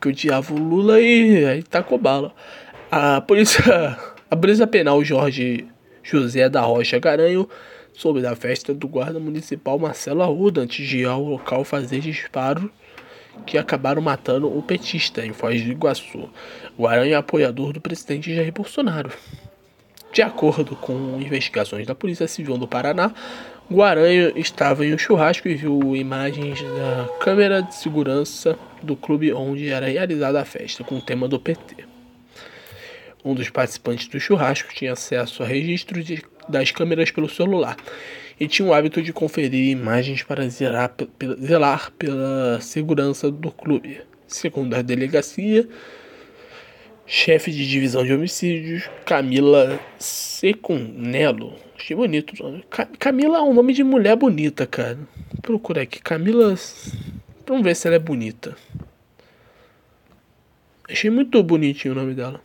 que 0.00 0.08
odiava 0.08 0.52
o 0.52 0.58
Lula 0.58 1.00
e 1.00 1.46
aí 1.46 1.62
tacou 1.62 1.98
bala. 1.98 2.34
A 2.90 3.20
polícia, 3.20 3.62
a 4.28 4.36
polícia 4.36 4.66
penal 4.66 5.04
Jorge 5.04 5.68
José 6.02 6.48
da 6.48 6.62
Rocha 6.62 6.98
Garanho 6.98 7.48
soube 7.96 8.20
da 8.20 8.36
festa 8.36 8.74
do 8.74 8.86
guarda 8.86 9.18
municipal 9.18 9.78
Marcelo 9.78 10.22
Arruda 10.22 10.60
antes 10.60 10.86
de 10.86 10.98
ir 10.98 11.06
ao 11.06 11.22
local 11.22 11.64
fazer 11.64 12.00
disparo 12.00 12.70
que 13.46 13.58
acabaram 13.58 14.02
matando 14.02 14.46
o 14.46 14.62
petista 14.62 15.24
em 15.24 15.32
Foz 15.32 15.62
do 15.62 15.70
Iguaçu. 15.70 16.28
O 16.76 16.86
Aranha 16.86 17.14
é 17.14 17.16
apoiador 17.16 17.72
do 17.72 17.80
presidente 17.80 18.34
Jair 18.34 18.52
Bolsonaro. 18.52 19.10
De 20.12 20.22
acordo 20.22 20.76
com 20.76 21.20
investigações 21.20 21.86
da 21.86 21.94
Polícia 21.94 22.26
Civil 22.28 22.56
do 22.56 22.68
Paraná, 22.68 23.12
Guaranho 23.70 24.32
estava 24.38 24.86
em 24.86 24.94
um 24.94 24.98
churrasco 24.98 25.48
e 25.48 25.54
viu 25.54 25.96
imagens 25.96 26.62
da 26.62 27.08
câmera 27.20 27.62
de 27.62 27.74
segurança 27.74 28.58
do 28.82 28.94
clube 28.94 29.32
onde 29.32 29.68
era 29.68 29.86
realizada 29.86 30.40
a 30.40 30.44
festa, 30.44 30.84
com 30.84 30.96
o 30.96 31.02
tema 31.02 31.26
do 31.26 31.40
PT. 31.40 31.84
Um 33.24 33.34
dos 33.34 33.50
participantes 33.50 34.06
do 34.06 34.20
churrasco 34.20 34.72
tinha 34.72 34.92
acesso 34.92 35.42
a 35.42 35.46
registros 35.46 36.04
de, 36.04 36.22
das 36.48 36.70
câmeras 36.70 37.10
pelo 37.10 37.28
celular 37.28 37.76
e 38.38 38.46
tinha 38.46 38.68
o 38.68 38.74
hábito 38.74 39.02
de 39.02 39.12
conferir 39.12 39.70
imagens 39.70 40.22
para 40.22 40.48
zelar, 40.48 40.94
zelar 41.40 41.90
pela 41.92 42.60
segurança 42.60 43.30
do 43.30 43.50
clube. 43.50 44.00
Segundo 44.26 44.74
a 44.74 44.82
delegacia, 44.82 45.66
chefe 47.06 47.50
de 47.50 47.66
divisão 47.68 48.04
de 48.04 48.12
homicídios, 48.12 48.90
Camila 49.04 49.80
Secunello. 49.98 51.54
Achei 51.78 51.96
bonito. 51.96 52.34
Camila 52.98 53.38
é 53.38 53.42
um 53.42 53.54
nome 53.54 53.72
de 53.72 53.84
mulher 53.84 54.16
bonita, 54.16 54.66
cara. 54.66 54.98
Procura 55.40 55.82
aqui. 55.82 56.00
Camila. 56.00 56.54
Vamos 57.46 57.62
ver 57.62 57.76
se 57.76 57.86
ela 57.86 57.96
é 57.96 58.00
bonita. 58.00 58.56
Achei 60.88 61.10
muito 61.10 61.42
bonitinho 61.42 61.94
o 61.94 61.96
nome 61.96 62.14
dela. 62.14 62.40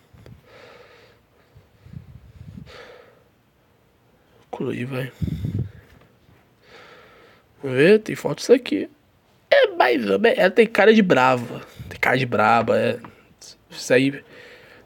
Concluir, 4.52 4.86
vai. 4.86 5.12
Vamos 7.64 7.78
ver, 7.78 8.00
tem 8.00 8.16
foto 8.16 8.40
disso 8.40 8.54
aqui. 8.54 8.90
É 9.50 9.68
mais 9.68 10.08
ou 10.10 10.20
menos. 10.20 10.38
Ela 10.38 10.52
tem 10.52 10.68
cara 10.68 10.94
de 10.94 11.02
brava. 11.02 11.62
Tem 11.90 12.00
cara 12.00 12.18
de 12.18 12.26
braba, 12.26 12.78
é. 12.78 13.00
Sair, 13.70 14.24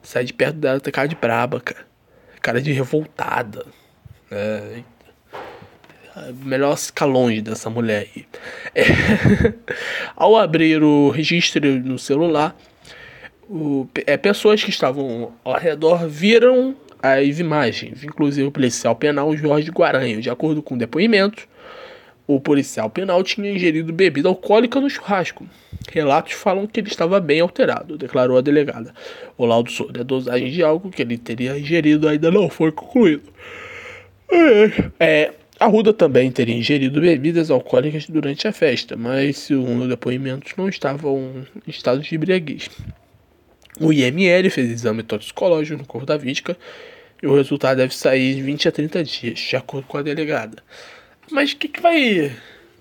sair 0.02 0.24
de 0.24 0.32
perto 0.32 0.56
dela 0.56 0.78
tem 0.78 0.92
cara 0.92 1.08
de 1.08 1.16
braba, 1.16 1.60
cara. 1.60 1.84
Cara 2.40 2.62
de 2.62 2.70
revoltada. 2.72 3.66
É, 4.30 4.82
melhor 6.44 6.76
ficar 6.76 7.06
longe 7.06 7.42
dessa 7.42 7.68
mulher 7.68 8.08
aí. 8.14 8.26
É. 8.74 8.84
Ao 10.14 10.36
abrir 10.36 10.82
o 10.82 11.10
registro 11.10 11.80
no 11.80 11.98
celular, 11.98 12.56
o, 13.48 13.88
é, 14.06 14.16
pessoas 14.16 14.62
que 14.62 14.70
estavam 14.70 15.32
ao 15.44 15.58
redor 15.58 16.08
viram 16.08 16.76
as 17.02 17.38
imagens, 17.38 18.02
inclusive 18.04 18.46
o 18.46 18.52
policial 18.52 18.94
penal 18.94 19.36
Jorge 19.36 19.70
Guaranho. 19.70 20.20
De 20.20 20.30
acordo 20.30 20.62
com 20.62 20.76
depoimentos, 20.76 21.46
o 22.26 22.40
policial 22.40 22.90
penal 22.90 23.22
tinha 23.22 23.50
ingerido 23.50 23.92
bebida 23.92 24.28
alcoólica 24.28 24.80
no 24.80 24.90
churrasco. 24.90 25.46
Relatos 25.92 26.32
falam 26.32 26.66
que 26.66 26.80
ele 26.80 26.88
estava 26.88 27.20
bem 27.20 27.40
alterado, 27.40 27.96
declarou 27.96 28.36
a 28.36 28.40
delegada. 28.40 28.92
O 29.38 29.46
laudo 29.46 29.70
sobre 29.70 30.00
a 30.00 30.04
dosagem 30.04 30.50
de 30.50 30.62
álcool 30.62 30.90
que 30.90 31.02
ele 31.02 31.16
teria 31.16 31.58
ingerido 31.58 32.08
ainda 32.08 32.30
não 32.30 32.48
foi 32.50 32.72
concluído. 32.72 33.32
É, 34.98 35.32
a 35.58 35.66
Ruda 35.66 35.92
também 35.92 36.30
teria 36.30 36.56
ingerido 36.56 37.00
bebidas 37.00 37.50
alcoólicas 37.50 38.06
durante 38.08 38.48
a 38.48 38.52
festa, 38.52 38.96
mas, 38.96 39.38
segundo 39.38 39.88
depoimentos, 39.88 40.52
não 40.56 40.68
estavam 40.68 41.46
em 41.66 41.70
estado 41.70 42.00
de 42.00 42.14
embriaguez. 42.14 42.68
O 43.80 43.92
IML 43.92 44.50
fez 44.50 44.70
exame 44.70 45.02
toxicológico 45.02 45.78
no 45.78 45.86
corpo 45.86 46.06
da 46.06 46.16
vítima 46.16 46.56
E 47.22 47.26
o 47.26 47.34
resultado 47.34 47.76
deve 47.76 47.94
sair 47.94 48.36
de 48.36 48.42
20 48.42 48.68
a 48.68 48.72
30 48.72 49.04
dias, 49.04 49.38
de 49.38 49.56
acordo 49.56 49.86
com 49.86 49.98
a 49.98 50.02
delegada. 50.02 50.62
Mas 51.30 51.52
o 51.52 51.56
que, 51.56 51.68
que 51.68 51.80
vai, 51.80 52.34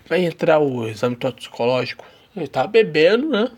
vai 0.08 0.24
entrar 0.24 0.60
o 0.60 0.88
exame 0.88 1.16
toxicológico? 1.16 2.06
Ele 2.36 2.48
tá 2.48 2.68
bebendo, 2.68 3.30
né? 3.30 3.50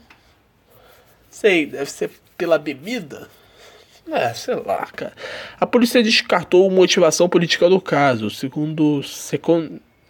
Sei, 1.29 1.65
deve 1.65 1.89
ser 1.89 2.11
pela 2.37 2.57
bebida. 2.57 3.27
É, 4.09 4.33
sei 4.33 4.55
lá, 4.55 4.85
cara. 4.85 5.13
A 5.59 5.65
polícia 5.65 6.01
descartou 6.01 6.69
motivação 6.71 7.27
política 7.27 7.69
do 7.69 7.81
caso. 7.81 8.29
Segundo 8.29 9.03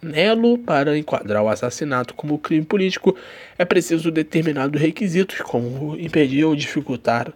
Seconello, 0.00 0.58
para 0.58 0.96
enquadrar 0.96 1.42
o 1.42 1.48
assassinato 1.48 2.14
como 2.14 2.38
crime 2.38 2.64
político, 2.64 3.16
é 3.58 3.64
preciso 3.64 4.10
determinados 4.10 4.80
requisitos, 4.80 5.40
como 5.40 5.98
impedir 5.98 6.44
ou 6.44 6.54
dificultar 6.54 7.32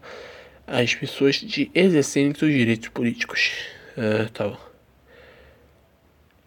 as 0.66 0.94
pessoas 0.94 1.36
de 1.36 1.70
exercerem 1.74 2.32
seus 2.34 2.52
direitos 2.52 2.88
políticos. 2.88 3.50
É, 3.96 4.24
tá. 4.32 4.56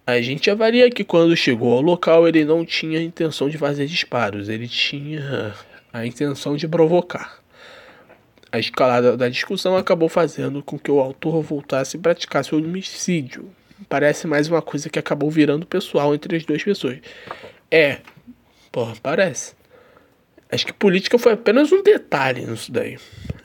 A 0.07 0.21
gente 0.21 0.49
avalia 0.49 0.89
que 0.89 1.03
quando 1.03 1.35
chegou 1.35 1.73
ao 1.73 1.81
local 1.81 2.27
ele 2.27 2.45
não 2.45 2.65
tinha 2.65 3.01
intenção 3.01 3.49
de 3.49 3.57
fazer 3.57 3.85
disparos, 3.87 4.47
ele 4.47 4.67
tinha 4.67 5.53
a 5.91 6.05
intenção 6.05 6.55
de 6.55 6.67
provocar. 6.67 7.43
A 8.51 8.59
escalada 8.59 9.17
da 9.17 9.27
discussão 9.27 9.75
acabou 9.75 10.07
fazendo 10.07 10.63
com 10.63 10.79
que 10.79 10.89
o 10.89 11.01
autor 11.01 11.41
voltasse 11.41 11.97
a 11.97 11.99
praticar 11.99 12.45
seu 12.45 12.57
homicídio. 12.57 13.49
Parece 13.89 14.25
mais 14.25 14.47
uma 14.47 14.61
coisa 14.61 14.89
que 14.89 14.97
acabou 14.97 15.29
virando 15.29 15.65
pessoal 15.65 16.15
entre 16.15 16.37
as 16.37 16.45
duas 16.45 16.63
pessoas. 16.63 16.99
É, 17.69 17.99
porra, 18.71 18.93
parece. 19.01 19.53
Acho 20.51 20.65
que 20.65 20.73
política 20.73 21.17
foi 21.17 21.33
apenas 21.33 21.71
um 21.71 21.83
detalhe 21.83 22.45
nisso 22.45 22.71
daí. 22.71 22.97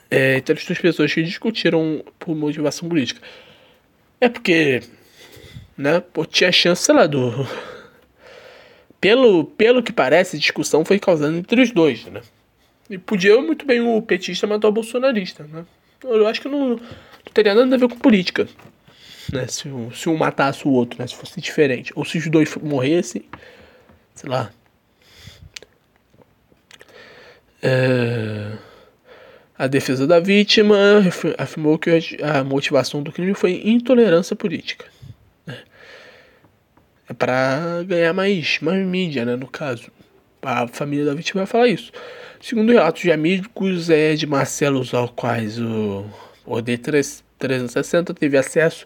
É, 0.09 0.37
entre 0.37 0.57
as 0.57 0.65
duas 0.65 0.79
pessoas 0.79 1.13
que 1.13 1.21
discutiram 1.23 2.03
por 2.17 2.35
motivação 2.35 2.87
política. 2.87 3.21
É 4.19 4.29
porque, 4.29 4.81
né, 5.77 5.99
pô, 5.99 6.25
tinha 6.25 6.51
chance, 6.51 6.83
sei 6.83 6.95
lá, 6.95 7.07
do. 7.07 7.47
Pelo, 9.01 9.45
pelo 9.45 9.81
que 9.81 9.91
parece, 9.91 10.37
discussão 10.37 10.85
foi 10.85 10.99
causando 10.99 11.39
entre 11.39 11.59
os 11.59 11.71
dois, 11.71 12.05
né? 12.05 12.21
E 12.87 12.97
podia 12.97 13.41
muito 13.41 13.65
bem 13.65 13.81
o 13.81 14.01
petista 14.01 14.45
matar 14.45 14.67
o 14.67 14.71
bolsonarista, 14.71 15.43
né? 15.51 15.65
Eu 16.03 16.27
acho 16.27 16.41
que 16.41 16.47
não, 16.47 16.69
não 16.69 16.79
teria 17.33 17.55
nada 17.55 17.75
a 17.75 17.79
ver 17.79 17.87
com 17.87 17.97
política, 17.97 18.47
né? 19.31 19.47
Se, 19.47 19.69
se 19.93 20.09
um 20.09 20.17
matasse 20.17 20.67
o 20.67 20.71
outro, 20.71 20.99
né? 20.99 21.07
Se 21.07 21.15
fosse 21.15 21.39
diferente. 21.39 21.91
Ou 21.95 22.05
se 22.05 22.17
os 22.17 22.27
dois 22.27 22.55
morressem, 22.57 23.23
sei 24.13 24.29
lá. 24.29 24.51
É... 27.61 28.51
A 29.57 29.67
defesa 29.67 30.07
da 30.07 30.19
vítima 30.19 30.75
afirmou 31.37 31.77
que 31.77 31.91
a 32.23 32.43
motivação 32.43 33.03
do 33.03 33.11
crime 33.11 33.35
foi 33.35 33.61
intolerância 33.63 34.35
política. 34.35 34.85
Né? 35.45 35.59
É 37.07 37.13
para 37.13 37.83
ganhar 37.83 38.11
mais, 38.11 38.57
mais 38.59 38.83
mídia, 38.83 39.23
né? 39.23 39.35
No 39.35 39.47
caso, 39.47 39.91
a 40.41 40.67
família 40.67 41.05
da 41.05 41.13
vítima 41.13 41.41
vai 41.41 41.45
falar 41.45 41.67
isso. 41.67 41.91
Segundo 42.41 42.71
relatos 42.71 43.03
de 43.03 43.11
amigos 43.11 43.91
é 43.91 44.15
de 44.15 44.25
Marcelo, 44.25 44.79
aos 44.93 45.11
quais 45.11 45.59
o 45.59 46.05
Order 46.43 46.79
360 46.79 48.15
teve 48.15 48.37
acesso 48.37 48.83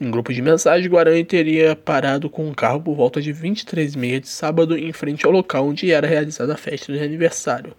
em 0.00 0.10
grupo 0.10 0.32
de 0.32 0.40
mensagens, 0.40 0.86
Guarani 0.86 1.22
teria 1.24 1.76
parado 1.76 2.30
com 2.30 2.48
um 2.48 2.54
carro 2.54 2.80
por 2.80 2.94
volta 2.94 3.20
de 3.20 3.34
23h30 3.34 4.20
de 4.20 4.28
sábado 4.28 4.78
em 4.78 4.92
frente 4.92 5.26
ao 5.26 5.32
local 5.32 5.68
onde 5.68 5.92
era 5.92 6.06
realizada 6.06 6.54
a 6.54 6.56
festa 6.56 6.90
de 6.90 6.98
aniversário 7.00 7.74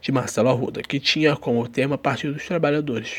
de 0.00 0.10
Marcelo 0.10 0.48
Arruda, 0.48 0.80
que 0.80 0.98
tinha 0.98 1.36
como 1.36 1.68
tema 1.68 1.98
Partido 1.98 2.32
dos 2.32 2.46
Trabalhadores. 2.46 3.12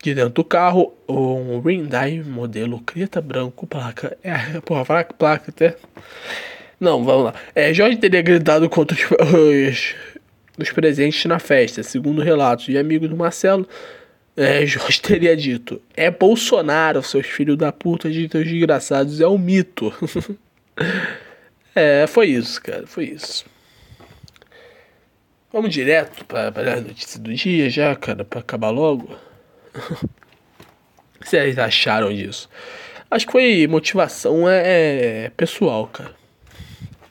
De 0.00 0.14
dentro 0.14 0.30
do 0.30 0.44
carro, 0.44 0.94
um 1.08 1.60
Hyundai 1.60 2.20
modelo 2.20 2.80
Creta 2.80 3.20
branco, 3.20 3.66
placa. 3.66 4.16
É, 4.22 4.60
porra, 4.60 4.84
placa, 4.84 5.14
placa 5.14 5.50
até. 5.50 5.76
Não, 6.78 7.04
vamos 7.04 7.24
lá. 7.26 7.34
É, 7.54 7.74
Jorge 7.74 7.96
teria 7.96 8.22
gritado 8.22 8.68
contra 8.68 8.96
os, 8.96 9.04
os, 9.32 9.94
os 10.58 10.72
presentes 10.72 11.24
na 11.24 11.38
festa. 11.40 11.82
Segundo 11.82 12.22
relatos 12.22 12.66
de 12.66 12.78
amigos 12.78 13.08
do 13.08 13.16
Marcelo, 13.16 13.66
é, 14.36 14.64
Jorge 14.66 15.00
teria 15.00 15.36
dito: 15.36 15.80
É 15.94 16.10
Bolsonaro, 16.10 17.02
seus 17.02 17.26
filhos 17.26 17.56
da 17.56 17.72
puta 17.72 18.10
de 18.10 18.28
teus 18.28 18.46
desgraçados, 18.46 19.20
é 19.20 19.26
um 19.26 19.38
mito. 19.38 19.92
é, 21.74 22.06
foi 22.06 22.28
isso, 22.28 22.60
cara, 22.62 22.86
foi 22.86 23.06
isso. 23.06 23.44
Vamos 25.52 25.72
direto 25.72 26.24
para 26.24 26.48
a 26.48 26.80
notícia 26.80 27.20
do 27.20 27.34
dia 27.34 27.68
já, 27.68 27.94
cara, 27.94 28.24
para 28.24 28.40
acabar 28.40 28.70
logo. 28.70 29.14
o 29.74 30.08
que 31.20 31.28
vocês 31.28 31.58
acharam 31.58 32.12
disso? 32.12 32.48
Acho 33.10 33.26
que 33.26 33.32
foi 33.32 33.66
motivação 33.66 34.48
é, 34.48 35.24
é 35.24 35.30
pessoal, 35.36 35.86
cara 35.88 36.22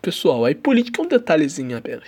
pessoal. 0.01 0.43
Aí 0.45 0.55
política 0.55 1.01
é 1.01 1.05
um 1.05 1.07
detalhezinho 1.07 1.77
apenas. 1.77 2.05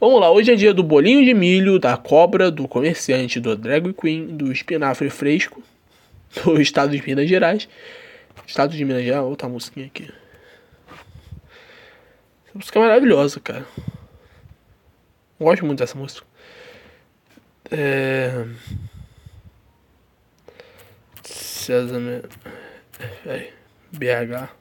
Vamos 0.00 0.18
lá, 0.18 0.30
hoje 0.30 0.50
é 0.50 0.56
dia 0.56 0.72
do 0.72 0.82
bolinho 0.82 1.22
de 1.22 1.34
milho, 1.34 1.78
da 1.78 1.94
cobra, 1.94 2.50
do 2.50 2.66
comerciante, 2.66 3.38
do 3.38 3.54
drag 3.54 3.92
queen, 3.92 4.34
do 4.34 4.50
espinafre 4.50 5.10
fresco, 5.10 5.62
do 6.42 6.56
estado 6.62 6.96
de 6.96 7.06
Minas 7.06 7.28
Gerais. 7.28 7.68
Estado 8.46 8.74
de 8.74 8.82
Minas 8.82 9.04
Gerais, 9.04 9.22
outra 9.22 9.46
musiquinha 9.46 9.88
aqui. 9.88 10.10
Essa 12.46 12.54
música 12.54 12.78
é 12.78 12.82
maravilhosa, 12.82 13.40
cara. 13.40 13.66
Gosto 15.38 15.66
muito 15.66 15.80
dessa 15.80 15.98
música. 15.98 16.26
É... 17.70 18.46
César... 21.22 22.22
É, 23.26 23.50
BH. 23.92 24.59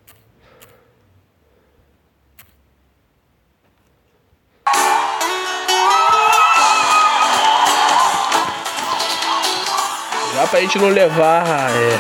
Dá 10.40 10.48
pra 10.48 10.62
gente 10.62 10.80
não 10.80 10.88
levar 10.88 11.44
é, 11.70 12.00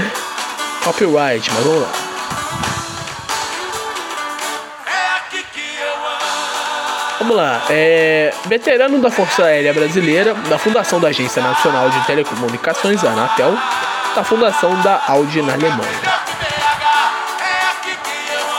copyright, 0.82 1.50
mas 1.52 1.64
vamos 1.64 1.82
lá. 1.82 1.88
Vamos 7.18 7.36
lá, 7.36 7.62
é, 7.68 8.32
veterano 8.46 8.98
da 9.02 9.10
Força 9.10 9.44
Aérea 9.44 9.74
Brasileira, 9.74 10.32
da 10.32 10.56
Fundação 10.56 10.98
da 10.98 11.08
Agência 11.08 11.42
Nacional 11.42 11.90
de 11.90 12.06
Telecomunicações, 12.06 13.04
a 13.04 13.10
Anatel, 13.10 13.54
da 14.16 14.24
Fundação 14.24 14.74
da 14.80 15.02
Audi 15.08 15.42
na 15.42 15.52
Alemanha. 15.52 16.22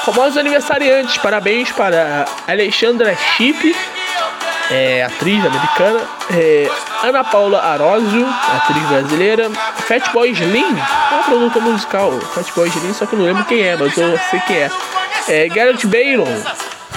Famosos 0.06 0.38
aniversariantes, 0.38 1.18
parabéns 1.18 1.72
para 1.72 2.26
Alexandra 2.48 3.16
Chip, 3.16 3.76
é, 4.70 5.04
atriz 5.04 5.44
americana, 5.44 6.00
é, 6.30 6.70
Ana 7.04 7.22
Paula 7.22 7.62
Arósio, 7.62 8.26
atriz 8.56 8.82
brasileira, 8.88 9.52
Fatboy 9.90 10.32
Slim, 10.32 10.64
é 11.12 11.14
uma 11.14 11.24
produtora 11.24 11.66
musical, 11.66 12.12
Fatboy 12.34 12.70
Slim, 12.70 12.94
só 12.94 13.06
que 13.06 13.14
eu 13.14 13.20
não 13.20 13.26
lembro 13.26 13.44
quem 13.44 13.62
é, 13.62 13.76
mas 13.76 13.98
eu 13.98 14.18
sei 14.30 14.40
quem 14.48 14.56
é. 14.56 14.72
é 15.28 15.50
Garrett 15.50 15.86
Baylor, 15.86 16.26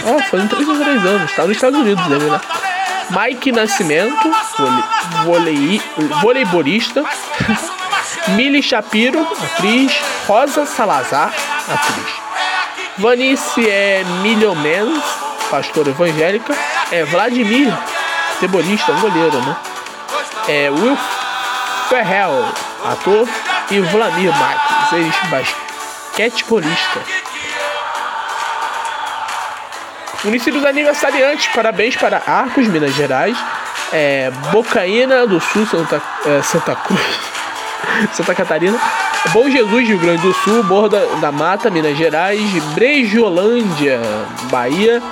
ó, 0.05 0.13
oh, 0.13 0.23
fazendo 0.31 0.51
3 0.51 0.69
ou 0.69 0.77
3 0.77 1.07
anos, 1.07 1.33
tá 1.33 1.43
nos 1.43 1.57
Estados 1.57 1.81
Unidos, 1.81 2.07
deve 2.07 2.25
né? 2.25 2.41
Mike 3.11 3.51
Nascimento, 3.51 4.31
vôlei, 5.25 5.83
voleibolista, 6.23 7.05
Millie 8.37 8.63
Shapiro, 8.63 9.27
atriz, 9.43 9.93
Rosa 10.29 10.67
Salazar, 10.67 11.35
atriz. 11.69 12.15
Vanice 12.99 13.69
é 13.69 14.05
Milhomens, 14.23 15.03
pastora 15.51 15.91
evangélica, 15.91 16.57
é 16.93 17.05
Vladimir, 17.05 17.77
futebolista, 18.35 18.93
goleiro, 18.93 19.41
né? 19.43 19.57
É 20.49 20.71
Will 20.71 20.97
Ferrell, 21.89 22.45
ator, 22.85 23.29
e 23.71 23.81
Vladimir 23.81 24.33
Marques, 24.37 24.93
ex-basquetebolista. 24.93 27.01
Municípios 30.25 30.65
aniversariantes, 30.65 31.49
parabéns 31.49 31.97
para 31.97 32.23
Arcos, 32.27 32.67
Minas 32.69 32.95
Gerais, 32.95 33.37
é, 33.93 34.31
Bocaína 34.51 35.27
do 35.27 35.41
Sul, 35.41 35.67
Santa, 35.67 36.03
é, 36.25 36.43
Santa 36.43 36.75
Cruz, 36.75 37.01
Santa 38.13 38.35
Catarina, 38.35 38.79
Bom 39.33 39.51
Jesus, 39.51 39.89
Rio 39.89 39.99
Grande 39.99 40.23
do 40.23 40.33
Sul, 40.33 40.63
Borda 40.65 41.05
da 41.21 41.33
Mata, 41.33 41.71
Minas 41.71 41.97
Gerais, 41.97 42.41
Brejolândia, 42.75 44.01
Bahia, 44.51 45.03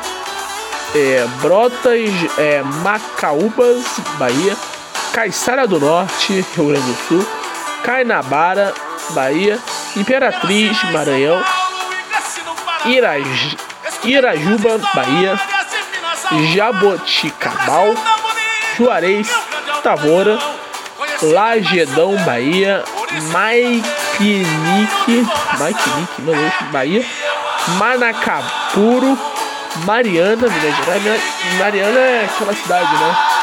é, 0.94 1.26
Brotas, 1.40 2.10
é, 2.38 2.62
Macaúbas, 2.82 3.84
Bahia, 4.18 4.56
Caiçara 5.14 5.64
do 5.64 5.78
Norte, 5.78 6.44
Rio 6.56 6.66
Grande 6.66 6.90
do 6.90 6.98
Sul, 7.06 7.26
Cainabara, 7.84 8.74
Bahia, 9.10 9.60
Imperatriz, 9.96 10.82
Maranhão, 10.90 11.40
Iraj, 12.84 13.56
Irajuba, 14.02 14.80
Bahia, 14.92 15.40
Jaboticabal, 16.52 17.94
Juarez, 18.76 19.30
Tavora, 19.84 20.36
Lagedão, 21.22 22.16
Bahia, 22.24 22.82
Mike 23.12 24.44
Nick, 24.44 25.26
meu 26.18 26.34
Deus, 26.34 26.54
Bahia, 26.72 27.06
Manacapuro, 27.78 29.16
Mariana, 29.86 30.48
Minas 30.48 30.76
Gerais. 30.76 31.22
Mariana 31.56 32.00
é 32.00 32.24
aquela 32.24 32.52
cidade, 32.52 32.92
né? 32.96 33.33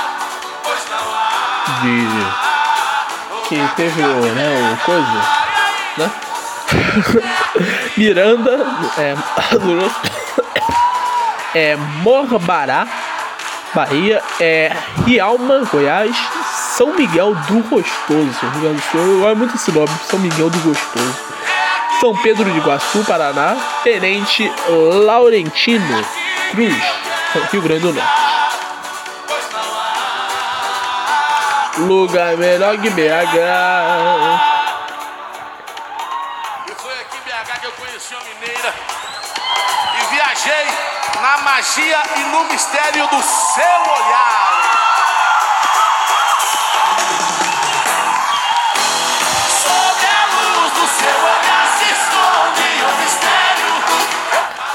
De. 1.81 3.47
Que 3.47 3.75
teve 3.75 4.01
o, 4.01 4.21
né, 4.33 4.73
o 4.73 4.85
coisa, 4.85 5.21
né? 5.97 6.11
Miranda, 7.97 8.65
é. 8.97 9.15
é 11.53 11.75
Morbará, 11.75 12.87
Bahia, 13.73 14.21
é 14.39 14.71
Rialma, 15.05 15.67
Goiás, 15.71 16.15
São 16.77 16.93
Miguel 16.95 17.35
do 17.35 17.63
Gostoso, 17.69 18.33
São 18.39 18.49
Miguel 18.51 18.73
do 18.73 18.81
Sul, 18.81 19.01
eu 19.01 19.19
gosto 19.19 19.37
muito 19.37 19.55
esse 19.55 19.71
nome, 19.71 19.91
São 20.09 20.19
Miguel 20.19 20.49
do 20.49 20.59
Gostoso. 20.59 21.31
São 21.99 22.15
Pedro 22.17 22.49
de 22.49 22.57
Iguaçu, 22.57 23.03
Paraná, 23.05 23.55
Tenente 23.83 24.51
Laurentino 25.05 26.05
Cruz, 26.51 26.75
Rio 27.51 27.61
Grande 27.61 27.81
do 27.81 27.93
Norte. 27.93 28.20
Lugar 31.81 32.37
melhor 32.37 32.77
que 32.77 32.89
BH. 32.91 33.01
E 36.67 36.75
foi 36.75 36.93
aqui 36.93 37.17
em 37.17 37.21
BH 37.21 37.59
que 37.59 37.65
eu 37.65 37.71
conheci 37.71 38.13
uma 38.13 38.23
mineira 38.23 38.73
e 39.99 40.05
viajei 40.13 40.67
na 41.21 41.37
magia 41.37 42.03
e 42.17 42.19
no 42.25 42.43
mistério 42.45 43.07
do 43.07 43.21
seu 43.23 43.81
olhar. 43.81 44.61
Sob 49.63 50.05
a 50.05 50.25
luz 50.35 50.71
do 50.73 50.87
seu 50.87 51.17
olhar 51.23 51.65
se 51.77 51.85
esconde 51.93 52.69
o 52.83 52.91
mistério. 53.01 53.71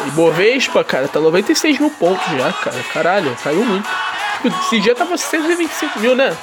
E 0.06 0.10
Bovespa, 0.10 0.82
cara, 0.82 1.06
tá 1.06 1.20
96 1.20 1.78
mil 1.78 1.90
pontos 1.90 2.26
já, 2.36 2.52
cara. 2.52 2.82
Caralho, 2.92 3.36
caiu 3.44 3.64
muito. 3.64 3.88
Tipo, 4.42 4.48
Esse 4.64 4.80
dia 4.80 4.94
tava 4.94 5.16
125 5.16 6.00
mil, 6.00 6.16
né? 6.16 6.36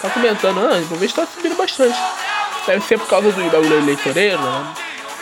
Tá 0.00 0.10
comentando, 0.10 0.60
ah, 0.60 0.78
o 0.78 0.84
Bovespa 0.86 1.22
tá 1.22 1.28
subindo 1.34 1.56
bastante. 1.56 1.98
Deve 2.66 2.84
ser 2.84 2.98
por 2.98 3.08
causa 3.08 3.32
do 3.32 3.50
bagulho 3.50 3.78
eleitoreiro, 3.78 4.40
né? 4.40 4.74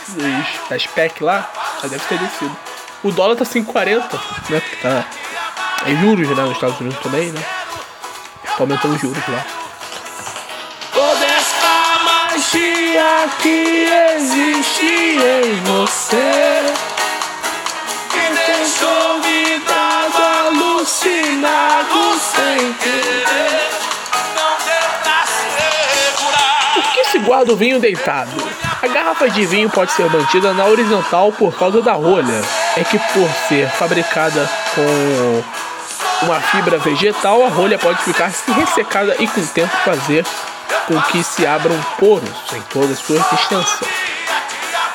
Dos, 0.08 0.68
das 0.68 0.86
PEC 0.86 1.22
lá, 1.22 1.50
já 1.82 1.88
deve 1.88 2.04
ter 2.04 2.18
descido. 2.18 2.56
O 3.02 3.10
dólar 3.10 3.36
tá 3.36 3.44
5,40, 3.44 4.00
né? 4.50 4.60
Porque 4.60 4.76
tá. 4.76 5.04
É 5.86 5.94
juros, 5.94 6.28
né? 6.28 6.42
Nos 6.42 6.52
Estados 6.52 6.80
Unidos 6.80 6.98
também, 7.00 7.30
né? 7.30 7.40
Tá 8.44 8.56
aumentando 8.60 8.94
os 8.94 9.00
juros 9.00 9.22
lá. 9.28 9.46
Toda 10.92 11.24
essa 11.24 11.98
magia 12.04 13.28
que 13.40 13.88
existe 14.16 14.86
em 14.86 15.60
você 15.62 16.62
me 18.12 18.28
deixou 18.46 19.20
vidrado, 19.20 20.22
alucinado 20.48 22.18
sem 22.18 22.72
querer. 22.74 23.75
Se 27.06 27.18
guarda 27.18 27.52
o 27.52 27.56
vinho 27.56 27.80
deitado? 27.80 28.30
A 28.82 28.86
garrafa 28.88 29.28
de 29.30 29.46
vinho 29.46 29.70
pode 29.70 29.92
ser 29.92 30.10
mantida 30.10 30.52
na 30.52 30.64
horizontal 30.66 31.32
por 31.32 31.56
causa 31.56 31.80
da 31.80 31.92
rolha. 31.92 32.42
É 32.76 32.84
que 32.84 32.98
por 32.98 33.28
ser 33.48 33.68
fabricada 33.70 34.48
com 34.74 36.26
uma 36.26 36.40
fibra 36.40 36.78
vegetal, 36.78 37.44
a 37.44 37.48
rolha 37.48 37.78
pode 37.78 38.02
ficar 38.02 38.30
se 38.30 38.50
ressecada 38.52 39.16
e 39.18 39.26
com 39.26 39.40
o 39.40 39.46
tempo 39.46 39.74
fazer 39.84 40.24
com 40.86 41.00
que 41.02 41.22
se 41.22 41.46
abram 41.46 41.78
poros 41.98 42.28
em 42.54 42.60
toda 42.62 42.92
a 42.92 42.96
sua 42.96 43.16
extensão. 43.16 43.88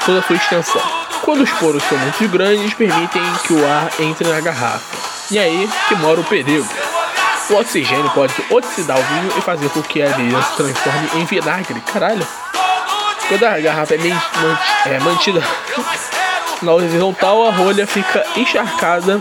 Toda 0.05 0.19
a 0.19 0.23
sua 0.23 0.35
extensão. 0.35 0.81
Quando 1.21 1.41
os 1.41 1.51
poros 1.51 1.83
são 1.83 1.97
muito 1.97 2.27
grandes, 2.29 2.73
permitem 2.73 3.21
que 3.45 3.53
o 3.53 3.67
ar 3.67 3.89
entre 3.99 4.27
na 4.27 4.39
garrafa. 4.39 4.97
E 5.29 5.37
aí 5.37 5.69
que 5.87 5.95
mora 5.95 6.19
o 6.19 6.23
perigo. 6.23 6.67
O 7.51 7.55
oxigênio 7.55 8.09
pode 8.11 8.33
oxidar 8.49 8.97
o 8.97 9.03
vinho 9.03 9.37
e 9.37 9.41
fazer 9.41 9.69
com 9.69 9.81
que 9.83 10.01
a 10.01 10.09
bebida 10.09 10.41
se 10.41 10.55
transforme 10.55 11.09
em 11.15 11.25
vinagre. 11.25 11.81
Caralho. 11.81 12.25
Quando 13.27 13.43
a 13.43 13.59
garrafa 13.59 13.95
é, 13.95 14.93
é 14.93 14.99
mantida 14.99 15.43
na 16.61 16.73
horizontal, 16.73 17.47
a 17.47 17.51
rolha 17.51 17.85
fica 17.85 18.25
encharcada 18.37 19.19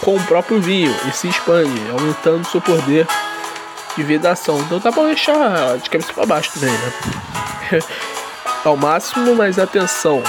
com 0.00 0.16
o 0.16 0.22
próprio 0.24 0.60
vinho 0.60 0.94
e 1.08 1.12
se 1.12 1.28
expande, 1.28 1.90
aumentando 1.90 2.46
seu 2.48 2.60
poder 2.60 3.06
de 3.96 4.02
vedação. 4.02 4.58
Então 4.60 4.80
tá 4.80 4.90
bom 4.90 5.06
deixar 5.06 5.78
de 5.78 5.88
cabeça 5.88 6.12
para 6.12 6.26
baixo 6.26 6.52
também, 6.52 6.72
né? 6.72 7.80
Ao 8.64 8.76
máximo, 8.76 9.34
mas 9.34 9.58
atenção, 9.58 10.22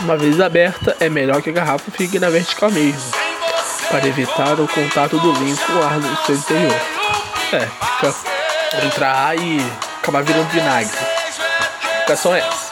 uma 0.00 0.16
vez 0.16 0.40
aberta, 0.40 0.96
é 1.00 1.08
melhor 1.08 1.42
que 1.42 1.50
a 1.50 1.52
garrafa 1.52 1.90
fique 1.90 2.20
na 2.20 2.30
vertical 2.30 2.70
mesmo, 2.70 3.10
para 3.90 4.06
evitar 4.06 4.60
o 4.60 4.68
contato 4.68 5.18
do 5.18 5.34
vinho 5.34 5.56
com 5.56 5.72
o 5.72 5.82
ar 5.82 5.98
no 5.98 6.16
seu 6.24 6.36
interior. 6.36 6.80
É, 7.52 7.66
fica 7.96 8.14
entrar 8.86 9.12
ar 9.12 9.36
e 9.36 9.60
acabar 10.00 10.22
virando 10.22 10.48
vinagre. 10.50 10.96
A 10.96 11.88
explicação 11.88 12.34
é 12.34 12.38
essa. 12.38 12.70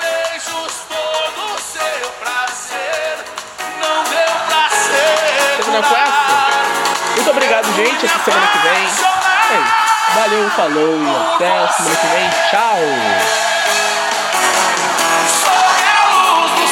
Essa? 5.78 6.18
Muito 7.14 7.30
obrigado, 7.30 7.74
gente. 7.74 8.06
Até 8.06 8.24
semana 8.24 8.46
que 8.48 8.58
vem. 8.58 8.72
É 8.72 8.84
isso. 8.84 9.04
Valeu, 10.14 10.50
falou 10.50 10.96
e 10.96 11.34
até 11.34 11.68
semana 11.72 11.96
que 11.96 12.06
vem. 12.06 12.30
Tchau! 12.50 12.78
Sob 15.28 15.82
a 15.92 16.04
luz 16.14 16.50
do 16.52 16.66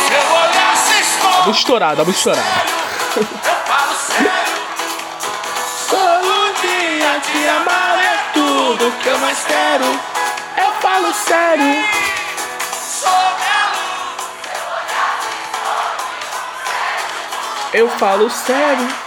seu 3.26 3.45
tudo 8.86 8.98
que 9.02 9.08
eu 9.08 9.18
mais 9.18 9.44
quero. 9.44 9.84
Eu 9.84 10.72
falo 10.80 11.12
sério. 11.12 11.84
Eu 17.72 17.88
falo 17.98 18.30
sério. 18.30 19.05